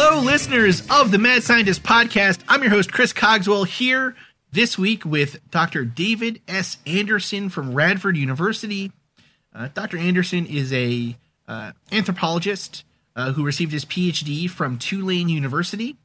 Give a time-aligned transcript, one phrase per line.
[0.00, 2.44] Hello, listeners of the Mad Scientist Podcast.
[2.46, 4.14] I'm your host, Chris Cogswell, here
[4.52, 5.84] this week with Dr.
[5.84, 6.76] David S.
[6.86, 8.92] Anderson from Radford University.
[9.52, 9.98] Uh, Dr.
[9.98, 11.16] Anderson is a
[11.48, 12.84] uh, anthropologist
[13.16, 15.96] uh, who received his PhD from Tulane University.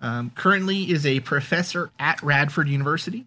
[0.00, 3.26] Um, currently, is a professor at Radford University.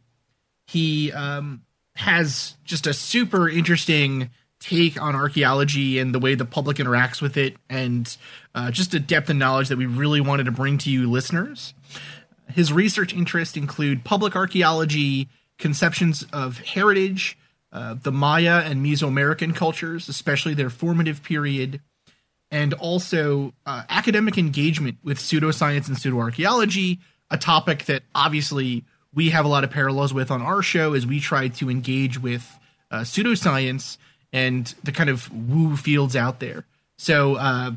[0.65, 1.63] He um,
[1.97, 4.29] has just a super interesting
[4.59, 8.17] take on archaeology and the way the public interacts with it, and
[8.53, 11.73] uh, just a depth of knowledge that we really wanted to bring to you listeners.
[12.49, 17.37] His research interests include public archaeology, conceptions of heritage,
[17.71, 21.81] uh, the Maya and Mesoamerican cultures, especially their formative period,
[22.51, 26.97] and also uh, academic engagement with pseudoscience and pseudoarchaeology,
[27.29, 31.05] a topic that obviously we have a lot of parallels with on our show as
[31.05, 32.57] we try to engage with
[32.91, 33.97] uh, pseudoscience
[34.31, 36.65] and the kind of woo fields out there.
[36.97, 37.71] So, uh,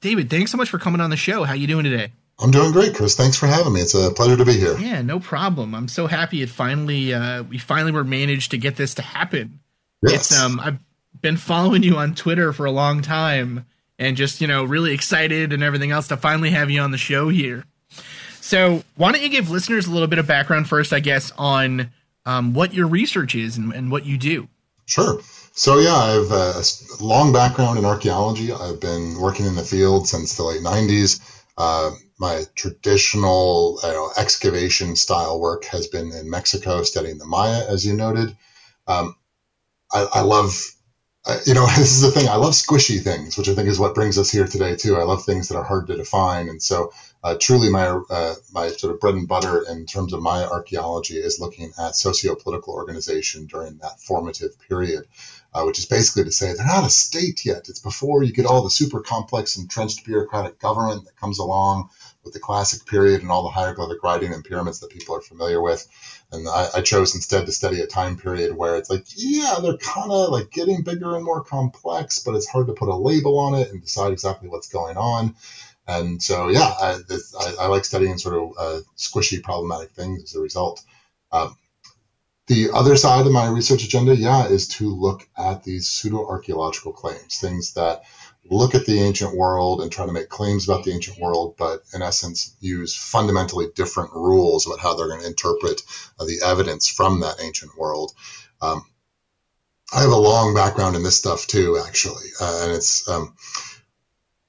[0.00, 1.44] David, thanks so much for coming on the show.
[1.44, 2.12] How you doing today?
[2.38, 3.14] I'm doing great, Chris.
[3.14, 3.80] Thanks for having me.
[3.80, 4.78] It's a pleasure to be here.
[4.78, 5.74] Yeah, no problem.
[5.74, 9.60] I'm so happy it finally uh, we finally were managed to get this to happen.
[10.02, 10.30] Yes.
[10.30, 10.78] It's um I've
[11.20, 13.66] been following you on Twitter for a long time
[13.98, 16.98] and just, you know, really excited and everything else to finally have you on the
[16.98, 17.64] show here.
[18.40, 21.90] So, why don't you give listeners a little bit of background first, I guess, on
[22.24, 24.48] um, what your research is and, and what you do?
[24.86, 25.20] Sure.
[25.52, 26.62] So yeah, I have a
[27.00, 28.52] long background in archaeology.
[28.52, 31.20] I've been working in the field since the late 90s.
[31.58, 37.64] Uh, my traditional you know, excavation style work has been in Mexico, studying the Maya,
[37.68, 38.36] as you noted.
[38.86, 39.14] Um,
[39.92, 40.54] I, I, love,
[41.46, 42.28] you know, this is the thing.
[42.28, 44.96] I love squishy things, which I think is what brings us here today too.
[44.96, 48.68] I love things that are hard to define, and so uh, truly, my uh, my
[48.68, 53.46] sort of bread and butter in terms of Maya archaeology is looking at socio-political organization
[53.46, 55.04] during that formative period
[55.52, 57.68] uh, which is basically to say they're not a state yet.
[57.68, 61.88] It's before you get all the super complex, entrenched bureaucratic government that comes along
[62.22, 65.60] with the classic period and all the hieroglyphic writing and pyramids that people are familiar
[65.60, 65.86] with.
[66.30, 69.76] And I, I chose instead to study a time period where it's like, yeah, they're
[69.76, 73.38] kind of like getting bigger and more complex, but it's hard to put a label
[73.38, 75.34] on it and decide exactly what's going on.
[75.88, 76.98] And so, yeah, I,
[77.40, 80.82] I, I like studying sort of uh, squishy, problematic things as a result.
[81.32, 81.56] Um,
[82.50, 86.92] the other side of my research agenda, yeah, is to look at these pseudo archaeological
[86.92, 88.02] claims, things that
[88.44, 91.82] look at the ancient world and try to make claims about the ancient world, but
[91.94, 95.82] in essence use fundamentally different rules about how they're going to interpret
[96.18, 98.10] uh, the evidence from that ancient world.
[98.60, 98.82] Um,
[99.94, 103.36] I have a long background in this stuff too, actually, uh, and it's um,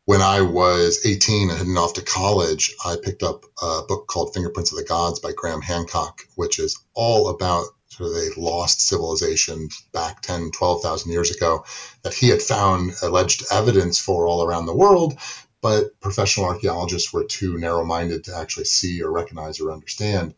[0.06, 4.34] when I was 18 and heading off to college, I picked up a book called
[4.34, 8.81] Fingerprints of the Gods by Graham Hancock, which is all about sort of a lost
[8.81, 11.66] civilization back 10, 12,000 years ago
[12.03, 15.19] that he had found alleged evidence for all around the world,
[15.62, 20.34] but professional archaeologists were too narrow minded to actually see or recognize or understand.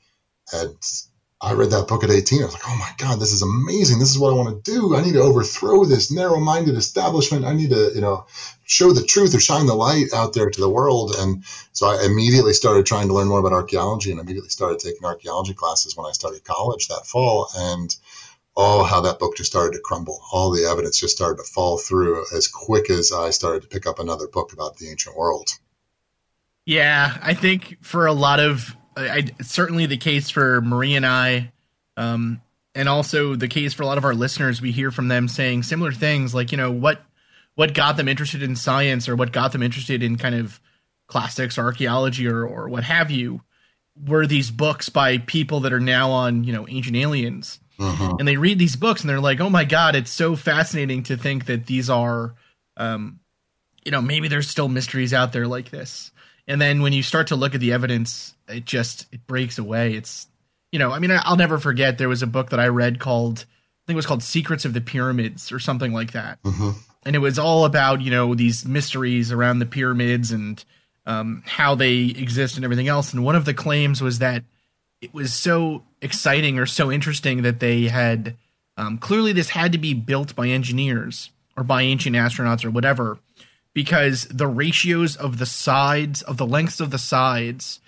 [0.52, 0.78] And
[1.44, 2.42] I read that book at 18.
[2.42, 4.00] I was like, oh my God, this is amazing.
[4.00, 4.96] This is what I want to do.
[4.96, 7.44] I need to overthrow this narrow minded establishment.
[7.44, 8.26] I need to, you know,
[8.64, 11.16] show the truth or shine the light out there to the world.
[11.18, 11.44] And
[11.74, 15.54] so I immediately started trying to learn more about archaeology and immediately started taking archaeology
[15.54, 17.50] classes when I started college that fall.
[17.58, 17.94] And
[18.56, 20.22] oh, how that book just started to crumble.
[20.32, 23.86] All the evidence just started to fall through as quick as I started to pick
[23.86, 25.50] up another book about the ancient world.
[26.66, 31.52] Yeah, I think for a lot of I, certainly the case for Marie and I,
[31.98, 32.42] um,
[32.76, 34.62] and also the case for a lot of our listeners.
[34.62, 37.02] We hear from them saying similar things, like you know what
[37.56, 40.60] what got them interested in science or what got them interested in kind of
[41.08, 43.42] classics or archaeology or or what have you
[44.08, 48.16] were these books by people that are now on you know ancient aliens uh-huh.
[48.18, 51.18] and they read these books and they're like oh my god it's so fascinating to
[51.18, 52.34] think that these are
[52.78, 53.20] um
[53.86, 56.12] you know maybe there's still mysteries out there like this
[56.48, 59.94] and then when you start to look at the evidence it just it breaks away
[59.94, 60.28] it's
[60.72, 63.40] you know i mean i'll never forget there was a book that i read called
[63.40, 66.72] i think it was called secrets of the pyramids or something like that mm-hmm.
[67.06, 70.64] and it was all about you know these mysteries around the pyramids and
[71.06, 73.14] um, how they exist and everything else.
[73.14, 74.44] And one of the claims was that
[75.02, 78.36] it was so exciting or so interesting that they had
[78.78, 83.20] um, clearly this had to be built by engineers or by ancient astronauts or whatever
[83.74, 87.80] because the ratios of the sides of the lengths of the sides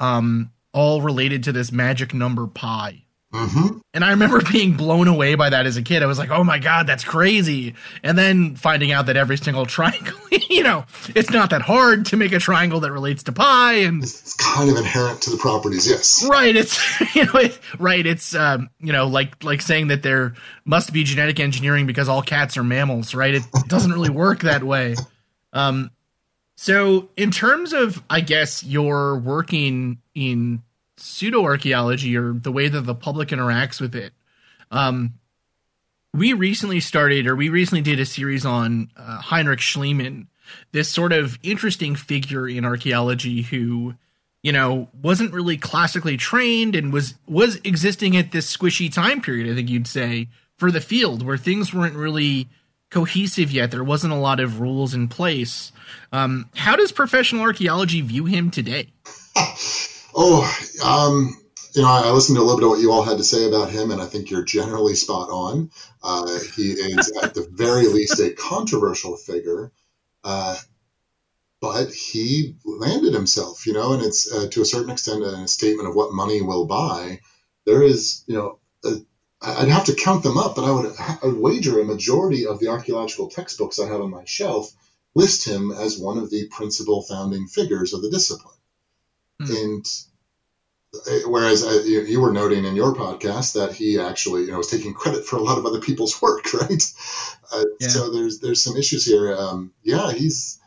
[0.00, 3.00] um, all related to this magic number pi
[3.34, 3.78] Mm-hmm.
[3.92, 6.04] and I remember being blown away by that as a kid.
[6.04, 7.74] I was like, "Oh my god, that's crazy!"
[8.04, 10.16] And then finding out that every single triangle,
[10.48, 10.84] you know,
[11.16, 14.70] it's not that hard to make a triangle that relates to pi, and It's kind
[14.70, 16.24] of inherent to the properties, yes.
[16.30, 16.78] right, it's
[17.16, 21.02] you know, it, right, it's um, you know, like like saying that there must be
[21.02, 23.34] genetic engineering because all cats are mammals, right?
[23.34, 24.94] It doesn't really work that way.
[25.54, 25.90] Um,
[26.56, 30.62] so in terms of, I guess, your working in
[30.96, 34.12] pseudo archaeology or the way that the public interacts with it.
[34.70, 35.14] Um,
[36.12, 40.28] we recently started, or we recently did a series on uh, Heinrich Schliemann,
[40.72, 43.94] this sort of interesting figure in archaeology who,
[44.42, 49.50] you know, wasn't really classically trained and was was existing at this squishy time period.
[49.50, 52.48] I think you'd say for the field where things weren't really
[52.90, 53.70] cohesive yet.
[53.70, 55.72] There wasn't a lot of rules in place.
[56.12, 58.92] Um, how does professional archaeology view him today?
[60.16, 60.48] Oh,
[60.84, 61.36] um,
[61.74, 63.48] you know, I listened to a little bit of what you all had to say
[63.48, 65.70] about him, and I think you're generally spot on.
[66.04, 69.72] Uh, he is, at the very least, a controversial figure,
[70.22, 70.56] uh,
[71.60, 75.88] but he landed himself, you know, and it's uh, to a certain extent a statement
[75.88, 77.20] of what money will buy.
[77.66, 78.98] There is, you know, a,
[79.44, 82.58] I'd have to count them up, but I would, I would wager a majority of
[82.58, 84.72] the archaeological textbooks I have on my shelf
[85.14, 88.54] list him as one of the principal founding figures of the discipline.
[89.40, 89.54] Hmm.
[89.54, 89.86] And
[90.94, 94.58] uh, whereas uh, you, you were noting in your podcast that he actually, you know,
[94.58, 96.82] was taking credit for a lot of other people's work, right?
[97.52, 97.88] Uh, Yeah.
[97.88, 99.34] So there's there's some issues here.
[99.34, 100.60] Um, yeah, he's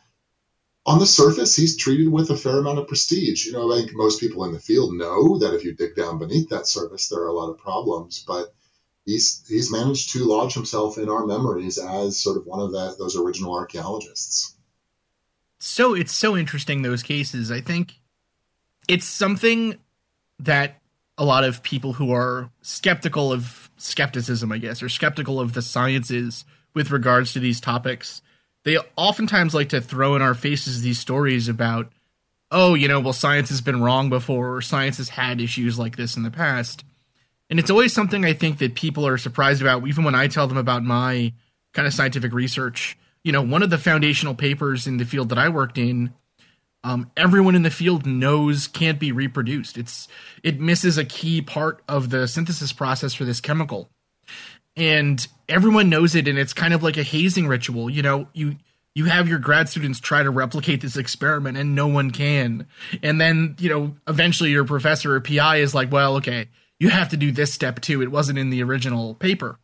[0.86, 3.44] on the surface, he's treated with a fair amount of prestige.
[3.44, 6.18] You know, I think most people in the field know that if you dig down
[6.18, 8.54] beneath that surface, there are a lot of problems, but.
[9.04, 12.96] He's, he's managed to lodge himself in our memories as sort of one of that,
[12.98, 14.54] those original archaeologists.
[15.58, 17.94] so it's so interesting those cases i think
[18.86, 19.76] it's something
[20.38, 20.80] that
[21.16, 25.62] a lot of people who are skeptical of skepticism i guess or skeptical of the
[25.62, 26.44] sciences
[26.74, 28.22] with regards to these topics
[28.64, 31.90] they oftentimes like to throw in our faces these stories about
[32.52, 35.96] oh you know well science has been wrong before or science has had issues like
[35.96, 36.84] this in the past
[37.50, 40.46] and it's always something i think that people are surprised about even when i tell
[40.46, 41.32] them about my
[41.72, 42.96] kind of scientific research
[43.28, 46.14] you know, one of the foundational papers in the field that I worked in,
[46.84, 49.76] um, everyone in the field knows can't be reproduced.
[49.76, 50.08] It's
[50.42, 53.90] it misses a key part of the synthesis process for this chemical,
[54.76, 56.28] and everyone knows it.
[56.28, 57.90] And it's kind of like a hazing ritual.
[57.90, 58.56] You know, you
[58.94, 62.66] you have your grad students try to replicate this experiment, and no one can.
[63.02, 66.48] And then you know, eventually your professor or PI is like, well, okay,
[66.78, 68.02] you have to do this step too.
[68.02, 69.58] It wasn't in the original paper.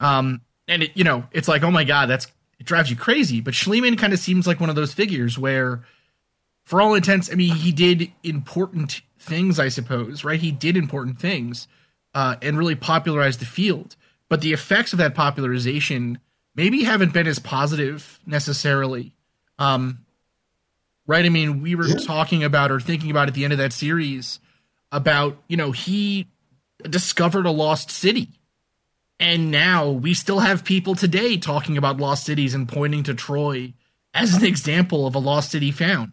[0.00, 2.26] Um, and it, you know, it's like, oh my god, that's
[2.58, 3.40] it drives you crazy.
[3.40, 5.82] But Schliemann kind of seems like one of those figures where,
[6.64, 10.40] for all intents, I mean, he did important things, I suppose, right?
[10.40, 11.68] He did important things
[12.14, 13.96] uh, and really popularized the field.
[14.28, 16.18] But the effects of that popularization
[16.54, 19.14] maybe haven't been as positive necessarily.
[19.58, 20.04] Um,
[21.06, 21.24] right?
[21.24, 21.96] I mean, we were Yeah.
[21.96, 24.38] talking about or thinking about at the end of that series
[24.92, 26.26] about, you know, he
[26.88, 28.40] discovered a lost city
[29.20, 33.74] and now we still have people today talking about lost cities and pointing to Troy
[34.14, 36.12] as an example of a lost city found.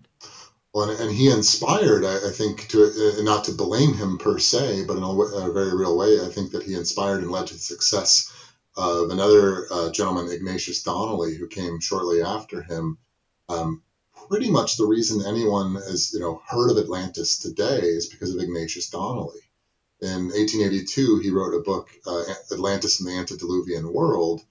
[0.73, 4.97] Well, and, he inspired, I, think, to uh, not to blame him per se, but
[4.97, 8.31] in a very real way, I think that he inspired and led to the success
[8.75, 12.97] of another uh, gentleman, Ignatius Donnelly, who came shortly after him.
[13.47, 13.81] Um,
[14.29, 18.41] pretty much the reason anyone has, you know, heard of Atlantis today is because of
[18.41, 19.41] Ignatius Donnelly.
[20.01, 24.41] In 1882, he wrote a book, uh, Atlantis and the Antediluvian World,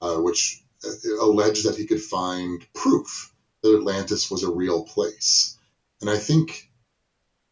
[0.00, 5.56] uh, which uh, alleged that he could find proof that Atlantis was a real place.
[6.00, 6.70] And I think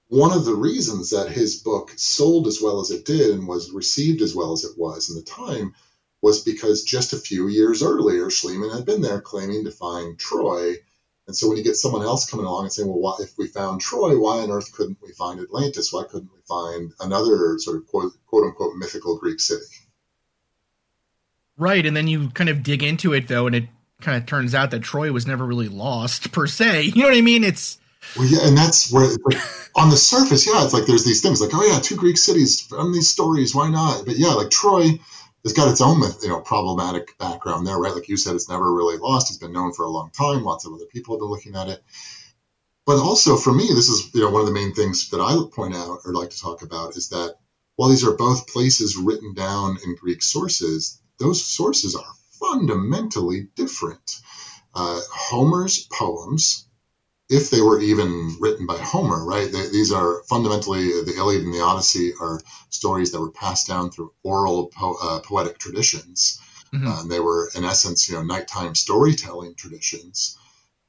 [0.09, 3.71] one of the reasons that his book sold as well as it did and was
[3.71, 5.75] received as well as it was in the time
[6.21, 10.77] was because just a few years earlier, Schliemann had been there claiming to find Troy.
[11.31, 13.47] And so when you get someone else coming along and saying, well, why, if we
[13.47, 15.93] found Troy, why on earth couldn't we find Atlantis?
[15.93, 19.63] Why couldn't we find another sort of quote, quote unquote mythical Greek city?
[21.57, 21.87] Right.
[21.87, 23.67] And then you kind of dig into it, though, and it
[24.01, 26.83] kind of turns out that Troy was never really lost per se.
[26.97, 27.45] You know what I mean?
[27.45, 27.79] It's.
[28.17, 29.39] Well, yeah, and that's where, like,
[29.77, 32.61] on the surface, yeah, it's like there's these things like, oh yeah, two Greek cities
[32.61, 34.05] from these stories, why not?
[34.05, 34.99] But yeah, like Troy
[35.45, 37.95] has got its own, you know, problematic background there, right?
[37.95, 39.31] Like you said, it's never really lost.
[39.31, 40.43] It's been known for a long time.
[40.43, 41.79] Lots of other people have been looking at it.
[42.87, 45.37] but also for me, this is you know one of the main things that I
[45.53, 47.33] point out or like to talk about is that
[47.77, 54.19] while these are both places written down in Greek sources, those sources are fundamentally different.
[54.75, 56.65] Uh, Homer's poems,
[57.31, 59.51] if they were even written by Homer, right?
[59.51, 63.91] They, these are fundamentally the Iliad and the Odyssey are stories that were passed down
[63.91, 66.41] through oral po- uh, poetic traditions.
[66.75, 66.87] Mm-hmm.
[66.87, 70.37] Uh, they were, in essence, you know, nighttime storytelling traditions.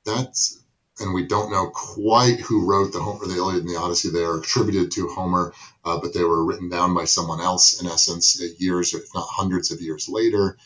[0.04, 0.58] That's
[1.00, 4.10] and we don't know quite who wrote the Homer, the Iliad and the Odyssey.
[4.10, 5.54] They are attributed to Homer,
[5.86, 9.72] uh, but they were written down by someone else, in essence, years, if not hundreds
[9.72, 10.58] of years later.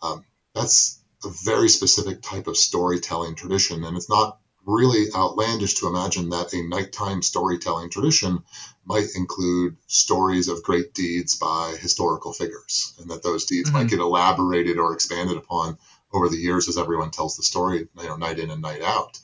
[0.00, 0.24] Um,
[0.54, 6.30] that's a very specific type of storytelling tradition, and it's not really outlandish to imagine
[6.30, 8.42] that a nighttime storytelling tradition
[8.84, 13.78] might include stories of great deeds by historical figures, and that those deeds mm-hmm.
[13.78, 15.78] might get elaborated or expanded upon
[16.12, 19.18] over the years as everyone tells the story, you know, night in and night out.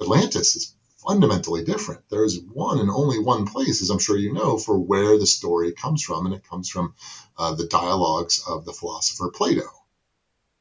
[0.00, 2.02] Atlantis is fundamentally different.
[2.10, 5.26] There is one and only one place, as I'm sure you know, for where the
[5.26, 6.94] story comes from, and it comes from
[7.38, 9.68] uh, the dialogues of the philosopher Plato.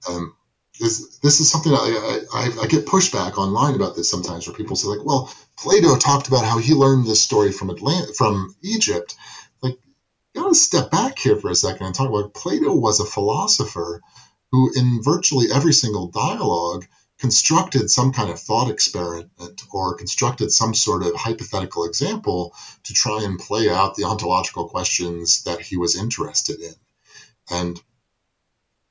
[0.08, 0.36] Um,
[0.80, 4.76] this, this is something I, I, I, get pushback online about this sometimes, where people
[4.76, 9.16] say like, "Well, Plato talked about how he learned this story from Atlant- from Egypt."
[9.62, 9.78] Like,
[10.34, 13.06] you got to step back here for a second and talk about Plato was a
[13.06, 14.02] philosopher
[14.52, 16.86] who, in virtually every single dialogue,
[17.20, 23.22] constructed some kind of thought experiment or constructed some sort of hypothetical example to try
[23.24, 26.74] and play out the ontological questions that he was interested in.
[27.52, 27.82] And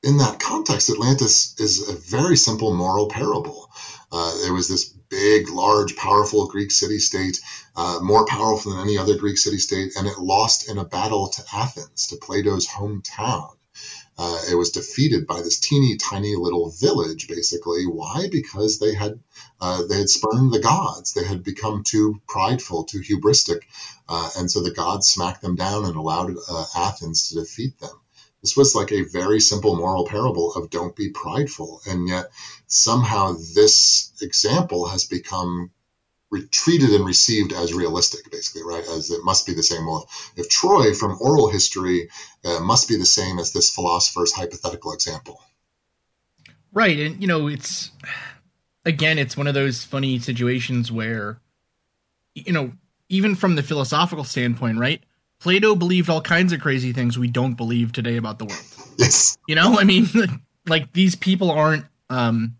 [0.02, 3.71] in that context, Atlantis is a very simple moral parable.
[4.12, 7.40] Uh, it was this big, large, powerful Greek city state,
[7.75, 11.28] uh, more powerful than any other Greek city state, and it lost in a battle
[11.28, 13.50] to Athens, to Plato's hometown.
[14.17, 17.87] Uh, it was defeated by this teeny tiny little village, basically.
[17.87, 18.28] Why?
[18.31, 19.21] Because they had
[19.61, 21.12] uh, they had spurned the gods.
[21.12, 23.61] They had become too prideful, too hubristic,
[24.09, 28.00] uh, and so the gods smacked them down and allowed uh, Athens to defeat them.
[28.49, 32.31] This was like a very simple moral parable of don't be prideful, and yet
[32.67, 35.71] somehow this example has become
[36.50, 38.85] treated and received as realistic, basically, right?
[38.88, 39.85] As it must be the same.
[39.85, 42.09] Well, if Troy from oral history
[42.43, 45.43] uh, must be the same as this philosopher's hypothetical example.
[46.73, 46.99] Right.
[47.00, 47.90] And, you know, it's,
[48.87, 51.38] again, it's one of those funny situations where,
[52.35, 52.73] you know,
[53.11, 55.02] even from the philosophical standpoint, right?
[55.40, 58.62] Plato believed all kinds of crazy things we don't believe today about the world.
[58.97, 59.38] Yes.
[59.47, 60.07] You know, I mean,
[60.66, 62.57] like these people aren't, um,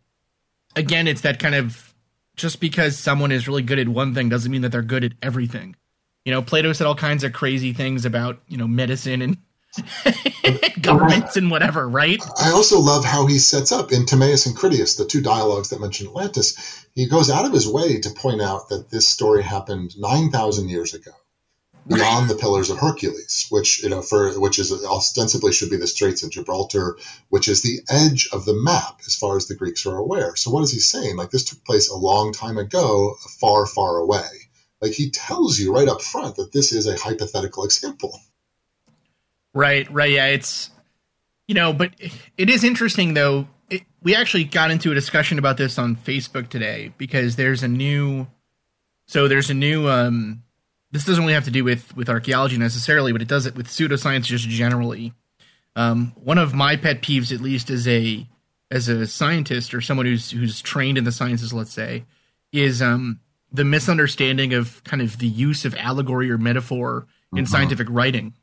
[0.77, 1.95] again, it's that kind of
[2.37, 5.13] just because someone is really good at one thing doesn't mean that they're good at
[5.21, 5.75] everything.
[6.25, 9.39] You know, Plato said all kinds of crazy things about, you know, medicine and
[10.81, 12.23] governments and whatever, right?
[12.41, 15.81] I also love how he sets up in Timaeus and Critias, the two dialogues that
[15.81, 16.87] mention Atlantis.
[16.95, 20.95] He goes out of his way to point out that this story happened 9,000 years
[20.95, 21.13] ago
[21.89, 25.87] beyond the Pillars of Hercules, which you know for which is ostensibly should be the
[25.87, 26.99] Straits of Gibraltar,
[27.31, 30.37] which is the edge of the map as far as the Greeks are aware.
[30.37, 31.17] So what is he saying?
[31.17, 34.27] Like this took place a long time ago, far, far away.
[34.81, 38.21] Like he tells you right up front that this is a hypothetical example.
[39.55, 40.27] Right, right, yeah.
[40.27, 40.71] It's
[41.47, 41.93] you know, but
[42.37, 43.49] it is interesting though.
[43.71, 47.69] It, we actually got into a discussion about this on Facebook today because there's a
[47.69, 48.27] new,
[49.07, 50.43] so there's a new um
[50.91, 53.69] this doesn't really have to do with with archaeology necessarily, but it does it with
[53.69, 55.13] pseudoscience just generally.
[55.77, 58.27] Um, one of my pet peeves, at least as a
[58.71, 62.05] as a scientist or someone who's who's trained in the sciences, let's say,
[62.53, 63.21] is um,
[63.53, 67.53] the misunderstanding of kind of the use of allegory or metaphor in mm-hmm.
[67.53, 68.35] scientific writing.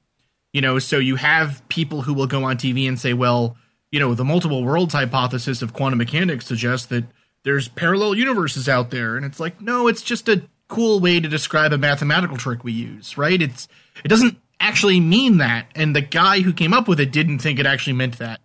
[0.54, 3.58] You know, so you have people who will go on TV and say, well,
[3.92, 7.04] you know, the multiple worlds hypothesis of quantum mechanics suggests that
[7.44, 11.28] there's parallel universes out there, and it's like, no, it's just a cool way to
[11.28, 13.42] describe a mathematical trick we use, right?
[13.42, 13.68] It's
[14.04, 17.60] it doesn't actually mean that, and the guy who came up with it didn't think
[17.60, 18.42] it actually meant that.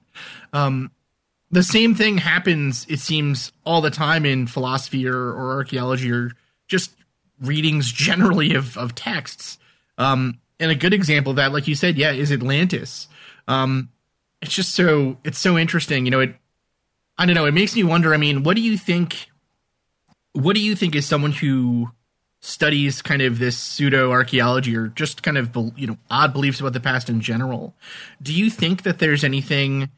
[0.53, 0.91] Um,
[1.51, 6.31] the same thing happens, it seems, all the time in philosophy or, or archaeology or
[6.69, 6.93] just
[7.41, 9.59] readings generally of, of texts.
[9.99, 13.09] Um, and a good example of that, like you said, yeah, is Atlantis.
[13.49, 13.89] Um,
[14.41, 16.05] it's just so it's so interesting.
[16.05, 16.35] You know, it
[17.19, 19.29] I don't know, it makes me wonder, I mean, what do you think
[20.33, 21.91] what do you think is someone who
[22.41, 26.73] studies kind of this pseudo archaeology or just kind of you know odd beliefs about
[26.73, 27.75] the past in general.
[28.23, 29.91] Do you think that there's anything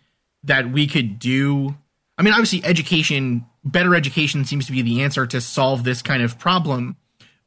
[0.45, 1.77] that we could do?
[2.19, 6.21] I mean obviously education better education seems to be the answer to solve this kind
[6.21, 6.97] of problem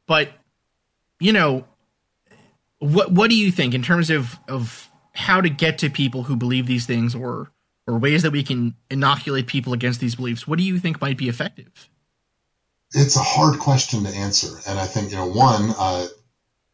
[0.06, 0.30] but
[1.20, 1.66] you know
[2.78, 6.36] what what do you think in terms of of how to get to people who
[6.36, 7.50] believe these things or
[7.86, 10.46] or ways that we can inoculate people against these beliefs?
[10.46, 11.88] What do you think might be effective
[12.92, 15.70] it's a hard question to answer, and I think you know one.
[15.78, 16.06] Uh,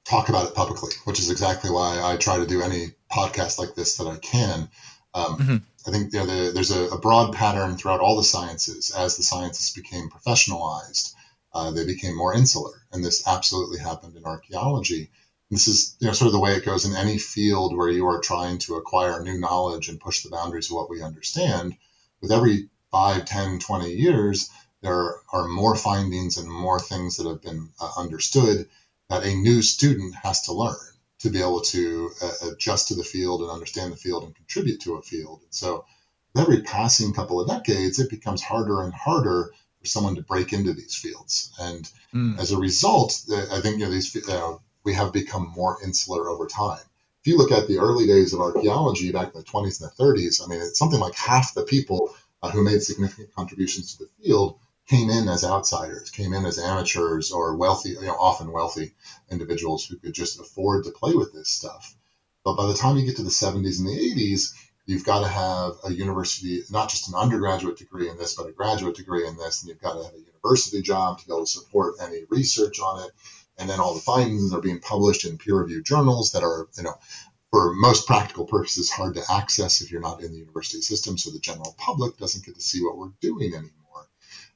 [0.04, 3.74] talk about it publicly, which is exactly why I try to do any podcast like
[3.74, 4.68] this that I can.
[5.14, 5.56] Um, mm-hmm.
[5.86, 8.90] I think you know, the, there's a, a, broad pattern throughout all the sciences.
[8.96, 11.14] As the sciences became professionalized,
[11.54, 15.10] uh, they became more insular, and this absolutely happened in archaeology.
[15.50, 18.06] This is you know sort of the way it goes in any field where you
[18.06, 21.76] are trying to acquire new knowledge and push the boundaries of what we understand.
[22.20, 24.50] With every 5, 10, 20 years,
[24.82, 28.68] there are more findings and more things that have been uh, understood
[29.08, 30.76] that a new student has to learn
[31.20, 34.80] to be able to uh, adjust to the field and understand the field and contribute
[34.80, 35.40] to a field.
[35.42, 35.84] And so,
[36.34, 40.52] with every passing couple of decades, it becomes harder and harder for someone to break
[40.52, 41.52] into these fields.
[41.60, 42.38] And mm.
[42.38, 46.46] as a result, I think you know these uh, we have become more insular over
[46.46, 46.82] time.
[47.20, 50.02] If you look at the early days of archaeology back in the 20s and the
[50.02, 52.12] 30s, I mean, it's something like half the people
[52.42, 54.58] uh, who made significant contributions to the field
[54.88, 58.94] came in as outsiders, came in as amateurs or wealthy, you know, often wealthy
[59.30, 61.94] individuals who could just afford to play with this stuff.
[62.44, 64.52] But by the time you get to the 70s and the 80s,
[64.84, 68.52] you've got to have a university, not just an undergraduate degree in this, but a
[68.52, 71.44] graduate degree in this, and you've got to have a university job to be able
[71.44, 73.12] to support any research on it.
[73.58, 76.94] And then all the findings are being published in peer-reviewed journals that are, you know,
[77.52, 81.18] for most practical purposes, hard to access if you're not in the university system.
[81.18, 83.81] So the general public doesn't get to see what we're doing anymore.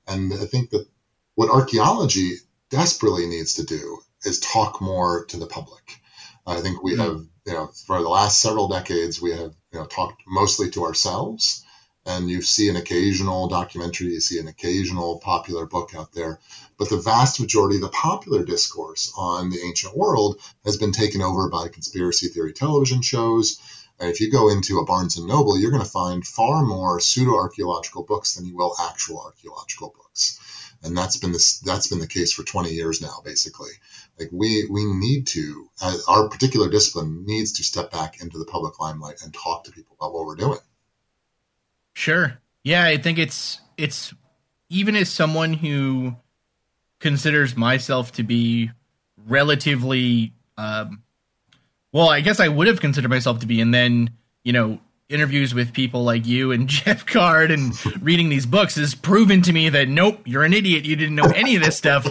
[0.06, 0.86] And I think that
[1.34, 2.36] what archaeology
[2.70, 6.00] desperately needs to do is talk more to the public.
[6.46, 7.00] I think we mm-hmm.
[7.00, 10.84] have, you know, for the last several decades, we have, you know, talked mostly to
[10.84, 11.64] ourselves.
[12.06, 16.38] And you see an occasional documentary, you see an occasional popular book out there.
[16.78, 21.20] But the vast majority of the popular discourse on the ancient world has been taken
[21.20, 23.58] over by conspiracy theory television shows.
[23.98, 27.34] If you go into a Barnes and Noble, you're going to find far more pseudo
[27.36, 30.38] archaeological books than you will actual archaeological books.
[30.82, 33.70] And that's been this that's been the case for 20 years now basically.
[34.18, 35.68] Like we we need to
[36.06, 39.97] our particular discipline needs to step back into the public limelight and talk to people
[39.99, 40.58] about what we're doing.
[41.94, 42.38] Sure.
[42.62, 44.12] Yeah i think it's it's
[44.68, 46.14] even as someone who
[46.99, 48.71] considers myself to be
[49.26, 51.02] relatively um
[51.97, 54.11] well i guess i would have considered myself to be and then
[54.45, 54.78] you know
[55.09, 59.52] interviews with people like you and Jeb Card and reading these books has proven to
[59.52, 60.85] me that nope, you're an idiot.
[60.85, 62.06] You didn't know any of this stuff.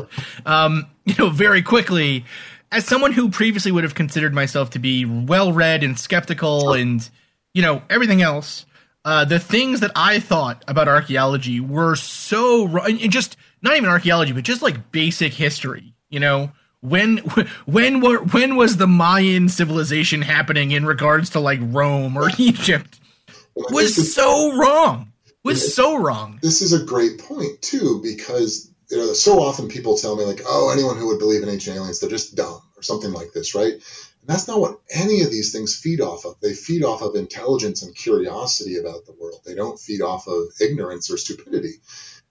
[0.45, 2.25] Um, you know, very quickly,
[2.71, 7.07] as someone who previously would have considered myself to be well read and skeptical and,
[7.53, 8.65] you know, everything else,
[9.03, 12.67] uh, the things that I thought about archaeology were so.
[12.77, 16.51] And just not even archaeology, but just like basic history, you know,
[16.89, 17.17] when
[17.65, 22.99] when were when was the Mayan civilization happening in regards to like Rome or Egypt?
[23.55, 25.11] Was so wrong.
[25.43, 26.39] Was so wrong.
[26.41, 30.41] This is a great point too because you know so often people tell me like,
[30.45, 33.55] oh, anyone who would believe in ancient aliens, they're just dumb or something like this,
[33.55, 33.73] right?
[33.73, 36.39] And that's not what any of these things feed off of.
[36.41, 39.41] They feed off of intelligence and curiosity about the world.
[39.45, 41.75] They don't feed off of ignorance or stupidity.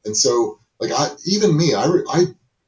[0.05, 2.25] And so, like, I even me, I, I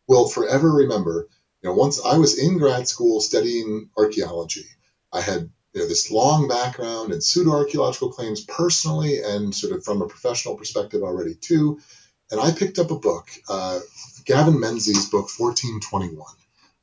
[0.06, 1.28] will forever remember
[1.66, 4.66] you know, once I was in grad school studying archaeology,
[5.12, 9.82] I had you know, this long background in pseudo archaeological claims personally and sort of
[9.82, 11.80] from a professional perspective already too.
[12.30, 13.80] And I picked up a book, uh,
[14.24, 16.24] Gavin Menzies' book 1421.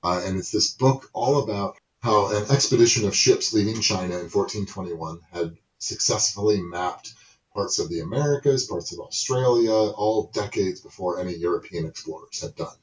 [0.03, 4.29] Uh, and it's this book all about how an expedition of ships leaving China in
[4.29, 7.13] 1421 had successfully mapped
[7.53, 12.75] parts of the Americas, parts of Australia, all decades before any European explorers had done.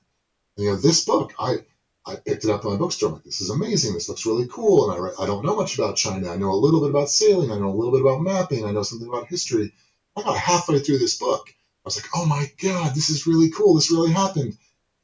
[0.56, 1.58] And, you know, this book, I
[2.06, 3.10] I picked it up in my bookstore.
[3.10, 3.94] I'm like, this is amazing.
[3.94, 4.90] This looks really cool.
[4.90, 6.30] And I, re- I don't know much about China.
[6.30, 7.50] I know a little bit about sailing.
[7.50, 8.64] I know a little bit about mapping.
[8.64, 9.72] I know something about history.
[10.16, 11.48] I got halfway through this book.
[11.48, 11.52] I
[11.84, 13.74] was like, oh my God, this is really cool.
[13.74, 14.56] This really happened.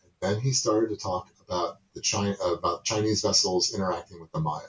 [0.03, 4.41] And then he started to talk about the China, about Chinese vessels interacting with the
[4.41, 4.63] Maya.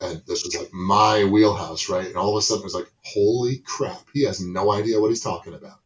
[0.00, 2.06] And this was like my wheelhouse, right?
[2.06, 5.08] And all of a sudden it was like, holy crap, he has no idea what
[5.08, 5.78] he's talking about.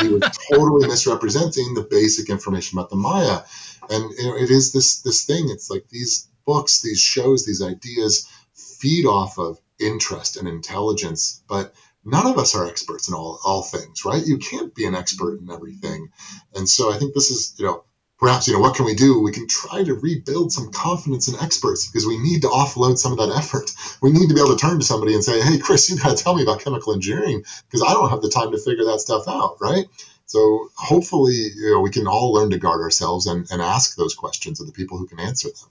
[0.00, 3.40] he was totally misrepresenting the basic information about the Maya
[3.90, 5.48] and it is this this thing.
[5.50, 11.74] It's like these books, these shows, these ideas feed off of interest and intelligence, but
[12.04, 14.24] none of us are experts in all all things, right?
[14.26, 16.10] You can't be an expert in everything,
[16.54, 17.84] and so I think this is you know
[18.18, 21.38] perhaps you know what can we do we can try to rebuild some confidence in
[21.40, 23.70] experts because we need to offload some of that effort
[24.02, 26.16] we need to be able to turn to somebody and say hey chris you got
[26.16, 29.00] to tell me about chemical engineering because i don't have the time to figure that
[29.00, 29.86] stuff out right
[30.26, 34.14] so hopefully, you know, we can all learn to guard ourselves and, and ask those
[34.14, 35.70] questions of the people who can answer them.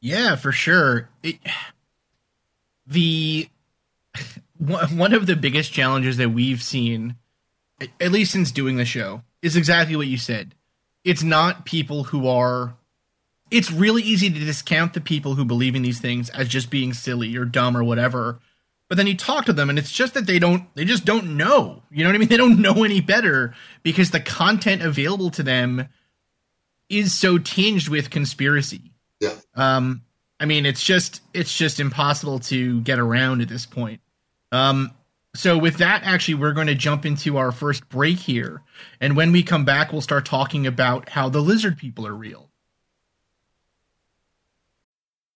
[0.00, 1.10] Yeah, for sure.
[1.22, 1.38] It,
[2.86, 3.48] the
[4.58, 7.16] one of the biggest challenges that we've seen,
[8.00, 10.54] at least since doing the show, is exactly what you said.
[11.04, 12.74] it's not people who are
[13.50, 16.92] it's really easy to discount the people who believe in these things as just being
[16.92, 18.38] silly or dumb or whatever.
[18.90, 21.36] But then you talk to them and it's just that they don't they just don't
[21.36, 21.84] know.
[21.92, 22.28] You know what I mean?
[22.30, 25.88] They don't know any better because the content available to them
[26.88, 28.90] is so tinged with conspiracy.
[29.20, 29.36] Yeah.
[29.54, 30.02] Um
[30.40, 34.00] I mean it's just it's just impossible to get around at this point.
[34.50, 34.90] Um
[35.36, 38.60] so with that actually we're going to jump into our first break here
[39.00, 42.49] and when we come back we'll start talking about how the lizard people are real.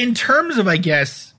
[0.00, 1.34] In terms of, I guess,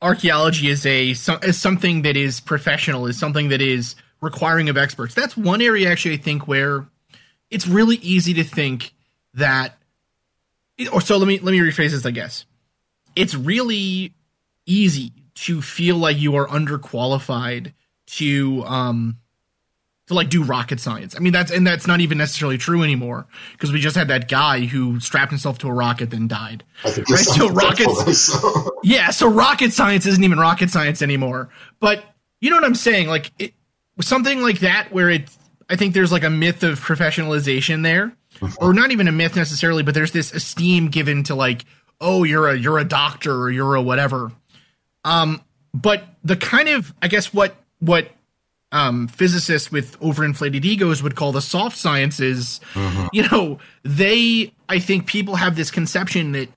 [0.00, 5.14] archaeology is a is something that is professional, is something that is requiring of experts.
[5.14, 6.86] That's one area actually I think where
[7.50, 8.94] it's really easy to think
[9.34, 9.76] that.
[10.92, 12.06] Or so let me let me rephrase this.
[12.06, 12.46] I guess
[13.16, 14.12] it's really
[14.64, 17.72] easy to feel like you are underqualified
[18.06, 19.18] to um
[20.08, 21.14] to like do rocket science.
[21.16, 24.28] I mean that's and that's not even necessarily true anymore because we just had that
[24.28, 26.64] guy who strapped himself to a rocket then died.
[26.84, 26.96] Right?
[26.96, 28.70] So rockets so.
[28.82, 31.50] Yeah, so rocket science isn't even rocket science anymore.
[31.80, 32.04] But
[32.40, 33.08] you know what I'm saying?
[33.08, 33.54] Like it,
[34.00, 35.30] something like that where it
[35.70, 38.12] I think there's like a myth of professionalization there.
[38.40, 38.64] Mm-hmm.
[38.64, 41.64] Or not even a myth necessarily, but there's this esteem given to like,
[42.00, 44.32] oh, you're a you're a doctor or you're a whatever.
[45.04, 45.42] Um
[45.74, 48.08] but the kind of I guess what what
[48.72, 53.06] um, physicists with overinflated egos would call the soft sciences, mm-hmm.
[53.12, 56.48] you know, they, I think people have this conception that,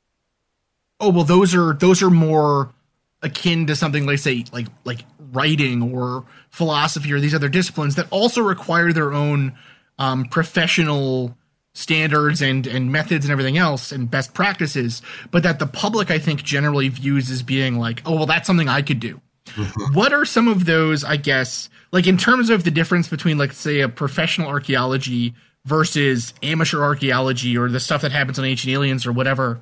[0.99, 2.73] oh, well, those are, those are more
[3.21, 4.99] akin to something like, say, like, like
[5.31, 9.53] writing or philosophy or these other disciplines that also require their own,
[9.97, 11.37] um, professional
[11.73, 16.19] standards and, and methods and everything else and best practices, but that the public, I
[16.19, 19.21] think, generally views as being like, oh, well, that's something I could do.
[19.93, 23.51] What are some of those, I guess, like in terms of the difference between like
[23.51, 25.33] say a professional archaeology
[25.65, 29.61] versus amateur archaeology or the stuff that happens on ancient aliens or whatever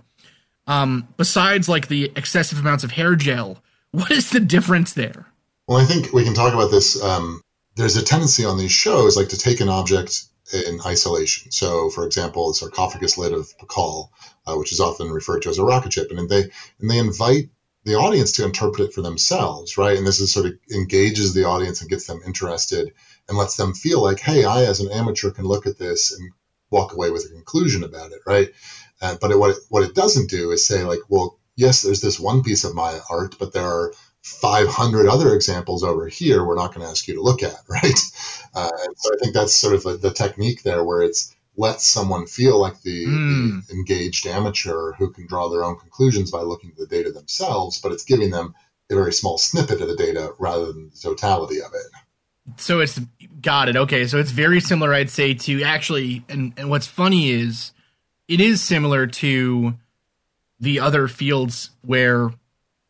[0.67, 5.25] um besides like the excessive amounts of hair gel what is the difference there?
[5.67, 7.41] Well i think we can talk about this um
[7.75, 11.51] there's a tendency on these shows like to take an object in isolation.
[11.51, 14.09] So for example the sarcophagus lid of Pakal,
[14.45, 16.43] uh, which is often referred to as a rocket ship and they
[16.79, 17.49] and they invite
[17.85, 19.97] the audience to interpret it for themselves, right?
[19.97, 22.93] And this is sort of engages the audience and gets them interested
[23.27, 26.31] and lets them feel like, hey, I as an amateur can look at this and
[26.69, 28.49] walk away with a conclusion about it, right?
[29.01, 32.01] Uh, but it, what it, what it doesn't do is say like, well, yes, there's
[32.01, 36.55] this one piece of Maya art, but there are 500 other examples over here we're
[36.55, 37.99] not going to ask you to look at, right?
[38.53, 42.25] Uh, so I think that's sort of a, the technique there where it's let someone
[42.25, 43.67] feel like the, mm.
[43.67, 47.81] the, engaged amateur who can draw their own conclusions by looking at the data themselves,
[47.81, 48.55] but it's giving them
[48.89, 52.61] a very small snippet of the data rather than the totality of it.
[52.61, 52.99] So it's
[53.41, 53.75] got it.
[53.75, 57.71] Okay, so it's very similar, I'd say, to actually, and, and what's funny is
[58.27, 59.75] it is similar to
[60.59, 62.31] the other fields where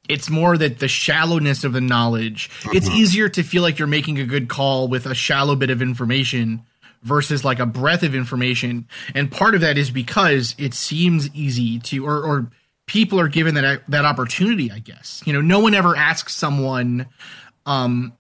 [0.07, 2.77] it's more that the shallowness of the knowledge, mm-hmm.
[2.77, 5.81] it's easier to feel like you're making a good call with a shallow bit of
[5.81, 6.63] information
[7.03, 8.87] versus like a breadth of information.
[9.15, 12.51] And part of that is because it seems easy to, or, or
[12.85, 15.21] people are given that, that opportunity, I guess.
[15.25, 17.07] You know, no one ever asks someone,
[17.65, 18.13] um,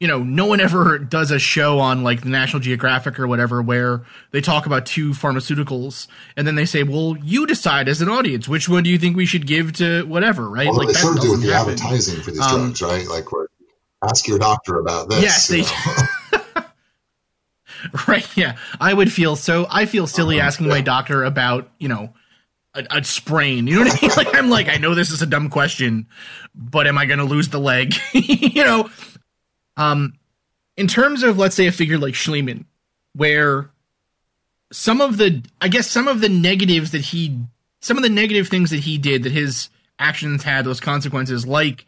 [0.00, 3.60] you know, no one ever does a show on like the National Geographic or whatever
[3.60, 8.08] where they talk about two pharmaceuticals and then they say, "Well, you decide as an
[8.08, 10.68] audience which one do you think we should give to whatever." Right?
[10.68, 11.72] Well, like they sort of do with the happen.
[11.72, 13.08] advertising for these um, drugs, right?
[13.08, 13.24] Like,
[14.04, 15.20] ask your doctor about this.
[15.20, 15.64] Yes, they.
[18.08, 18.26] Right.
[18.36, 18.56] Yeah.
[18.80, 19.66] I would feel so.
[19.70, 20.46] I feel silly uh-huh.
[20.46, 22.12] asking my doctor about, you know,
[22.74, 23.66] a, a, sprain.
[23.66, 24.10] You know what I mean?
[24.16, 26.06] Like, I'm like, I know this is a dumb question,
[26.54, 27.94] but am I going to lose the leg?
[28.12, 28.90] you know?
[29.76, 30.14] Um,
[30.76, 32.64] in terms of, let's say, a figure like Schliemann,
[33.14, 33.70] where
[34.72, 37.38] some of the, I guess, some of the negatives that he,
[37.80, 41.86] some of the negative things that he did, that his actions had those consequences, like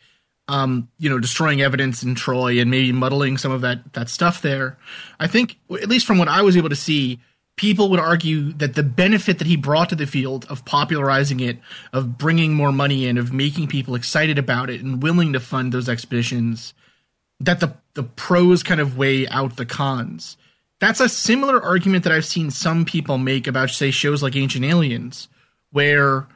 [0.51, 4.43] um, you know, destroying evidence in Troy and maybe muddling some of that that stuff
[4.43, 4.77] there.
[5.21, 7.21] I think, at least from what I was able to see,
[7.57, 11.59] people would argue that the benefit that he brought to the field of popularizing it,
[11.93, 15.73] of bringing more money in, of making people excited about it and willing to fund
[15.73, 16.75] those expeditions,
[17.39, 20.37] that the the pros kind of weigh out the cons.
[20.81, 24.65] That's a similar argument that I've seen some people make about say shows like Ancient
[24.65, 25.29] Aliens,
[25.71, 26.27] where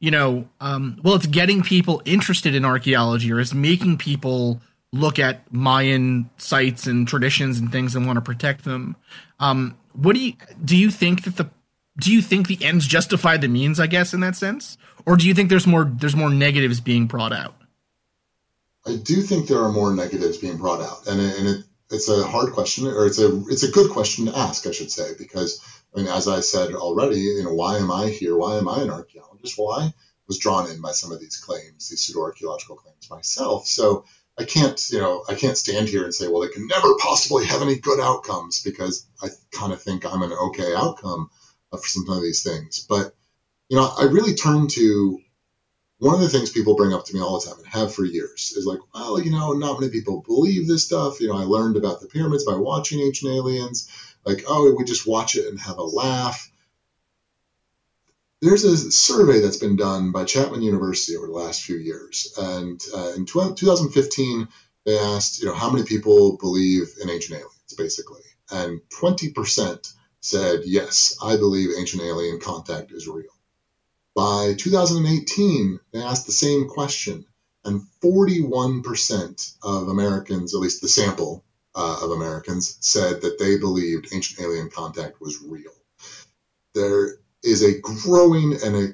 [0.00, 4.60] you know, um, well, it's getting people interested in archaeology or it's making people
[4.92, 8.96] look at Mayan sites and traditions and things and want to protect them.
[9.40, 10.76] Um, what do you do?
[10.76, 11.50] You think that the
[11.98, 13.80] do you think the ends justify the means?
[13.80, 14.76] I guess in that sense,
[15.06, 17.54] or do you think there's more there's more negatives being brought out?
[18.86, 22.24] I do think there are more negatives being brought out, and and it, it's a
[22.24, 25.60] hard question, or it's a it's a good question to ask, I should say, because
[25.94, 28.36] Mean, as I said already, you know, why am I here?
[28.36, 29.56] Why am I an archaeologist?
[29.56, 29.92] Well, I
[30.26, 33.66] was drawn in by some of these claims, these pseudo archaeological claims myself.
[33.66, 34.04] So
[34.36, 37.44] I can't, you know, I can't stand here and say, well, they can never possibly
[37.46, 41.30] have any good outcomes because I kind of think I'm an okay outcome
[41.70, 42.84] for some of these things.
[42.88, 43.14] But
[43.68, 45.20] you know, I really turn to
[45.98, 48.04] one of the things people bring up to me all the time and have for
[48.04, 51.20] years is like, well, you know, not many people believe this stuff.
[51.20, 53.88] You know, I learned about the pyramids by watching Ancient Aliens.
[54.24, 56.50] Like, oh, we just watch it and have a laugh.
[58.40, 62.80] There's a survey that's been done by Chapman University over the last few years, and
[62.94, 64.48] uh, in 2015
[64.84, 70.60] they asked, you know, how many people believe in ancient aliens, basically, and 20% said
[70.64, 73.24] yes, I believe ancient alien contact is real.
[74.14, 77.24] By 2018, they asked the same question,
[77.64, 81.43] and 41% of Americans, at least the sample
[81.74, 85.72] uh, of Americans, said that they believed ancient alien contact was real.
[86.74, 88.88] There is a growing and a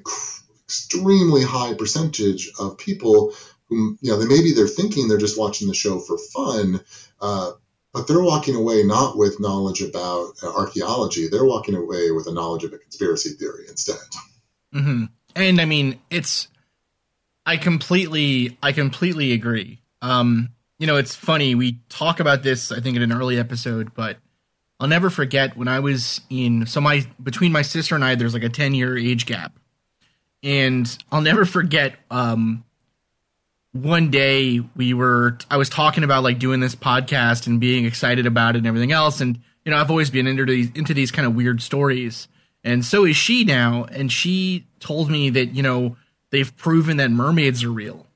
[0.65, 3.33] extremely high percentage of people
[3.67, 6.81] who, you know, they maybe they're thinking they're just watching the show for fun,
[7.19, 7.51] uh,
[7.93, 11.27] but they're walking away not with knowledge about uh, archaeology.
[11.27, 13.97] They're walking away with a knowledge of a conspiracy theory instead.
[14.73, 15.05] Mm-hmm.
[15.35, 16.47] And I mean, it's
[17.45, 19.81] I completely I completely agree.
[20.01, 20.49] Um,
[20.81, 24.17] you know, it's funny we talk about this I think in an early episode, but
[24.79, 28.33] I'll never forget when I was in so my between my sister and I there's
[28.33, 29.53] like a 10 year age gap.
[30.41, 32.63] And I'll never forget um
[33.73, 38.25] one day we were I was talking about like doing this podcast and being excited
[38.25, 39.21] about it and everything else.
[39.21, 42.27] And you know I've always been into these into these kind of weird stories.
[42.63, 43.85] And so is she now.
[43.91, 45.95] And she told me that you know
[46.31, 48.07] they've proven that mermaids are real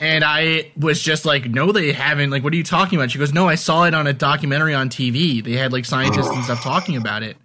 [0.00, 2.30] and i was just like no they haven't.
[2.30, 3.10] Like what are you talking about?
[3.10, 6.28] She goes no i saw it on a documentary on tv they had like scientists
[6.28, 7.36] and stuff talking about it.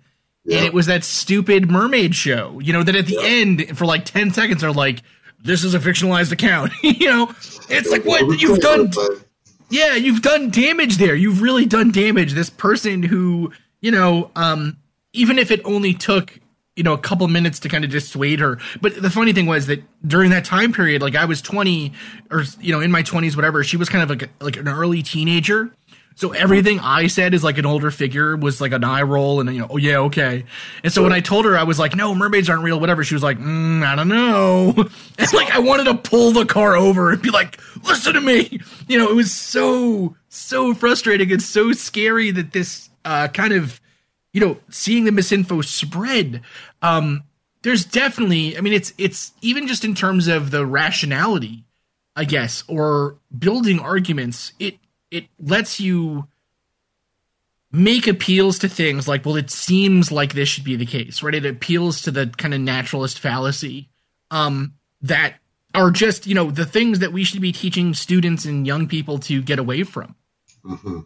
[0.44, 0.58] Yeah.
[0.58, 3.28] and it was that stupid mermaid show you know that at the yeah.
[3.28, 5.02] end for like 10 seconds are like
[5.46, 7.34] this is a fictionalized account you know?
[7.70, 8.42] It's like what?
[8.42, 8.92] You've done
[9.70, 11.16] yeah you've done damage there.
[11.16, 12.34] You've really done damage.
[12.34, 14.78] This person who you know um
[15.14, 16.40] even if it only took
[16.76, 18.58] you know a couple minutes to kind of dissuade her.
[18.82, 21.94] But the funny thing was that during that time period like i was 20
[22.32, 25.02] or you know in my 20s whatever she was kind of like like an early
[25.02, 25.74] teenager.
[26.18, 29.54] So everything i said is like an older figure was like an eye roll and
[29.54, 30.46] you know oh yeah okay.
[30.84, 33.16] And so when i told her i was like no mermaids aren't real whatever she
[33.16, 34.74] was like mm, i don't know.
[35.18, 38.60] And like i wanted to pull the car over and be like listen to me.
[38.88, 43.80] You know it was so so frustrating and so scary that this uh kind of
[44.36, 46.42] you know, seeing the misinfo spread,
[46.82, 47.24] um,
[47.62, 51.64] there's definitely, I mean, it's it's even just in terms of the rationality,
[52.18, 54.52] I guess, or building arguments.
[54.60, 54.78] It
[55.10, 56.28] it lets you
[57.72, 61.34] make appeals to things like, well, it seems like this should be the case, right?
[61.34, 63.88] It appeals to the kind of naturalist fallacy
[64.32, 65.36] um, that
[65.74, 69.18] are just, you know, the things that we should be teaching students and young people
[69.20, 70.14] to get away from.
[70.66, 71.00] Mm-hmm.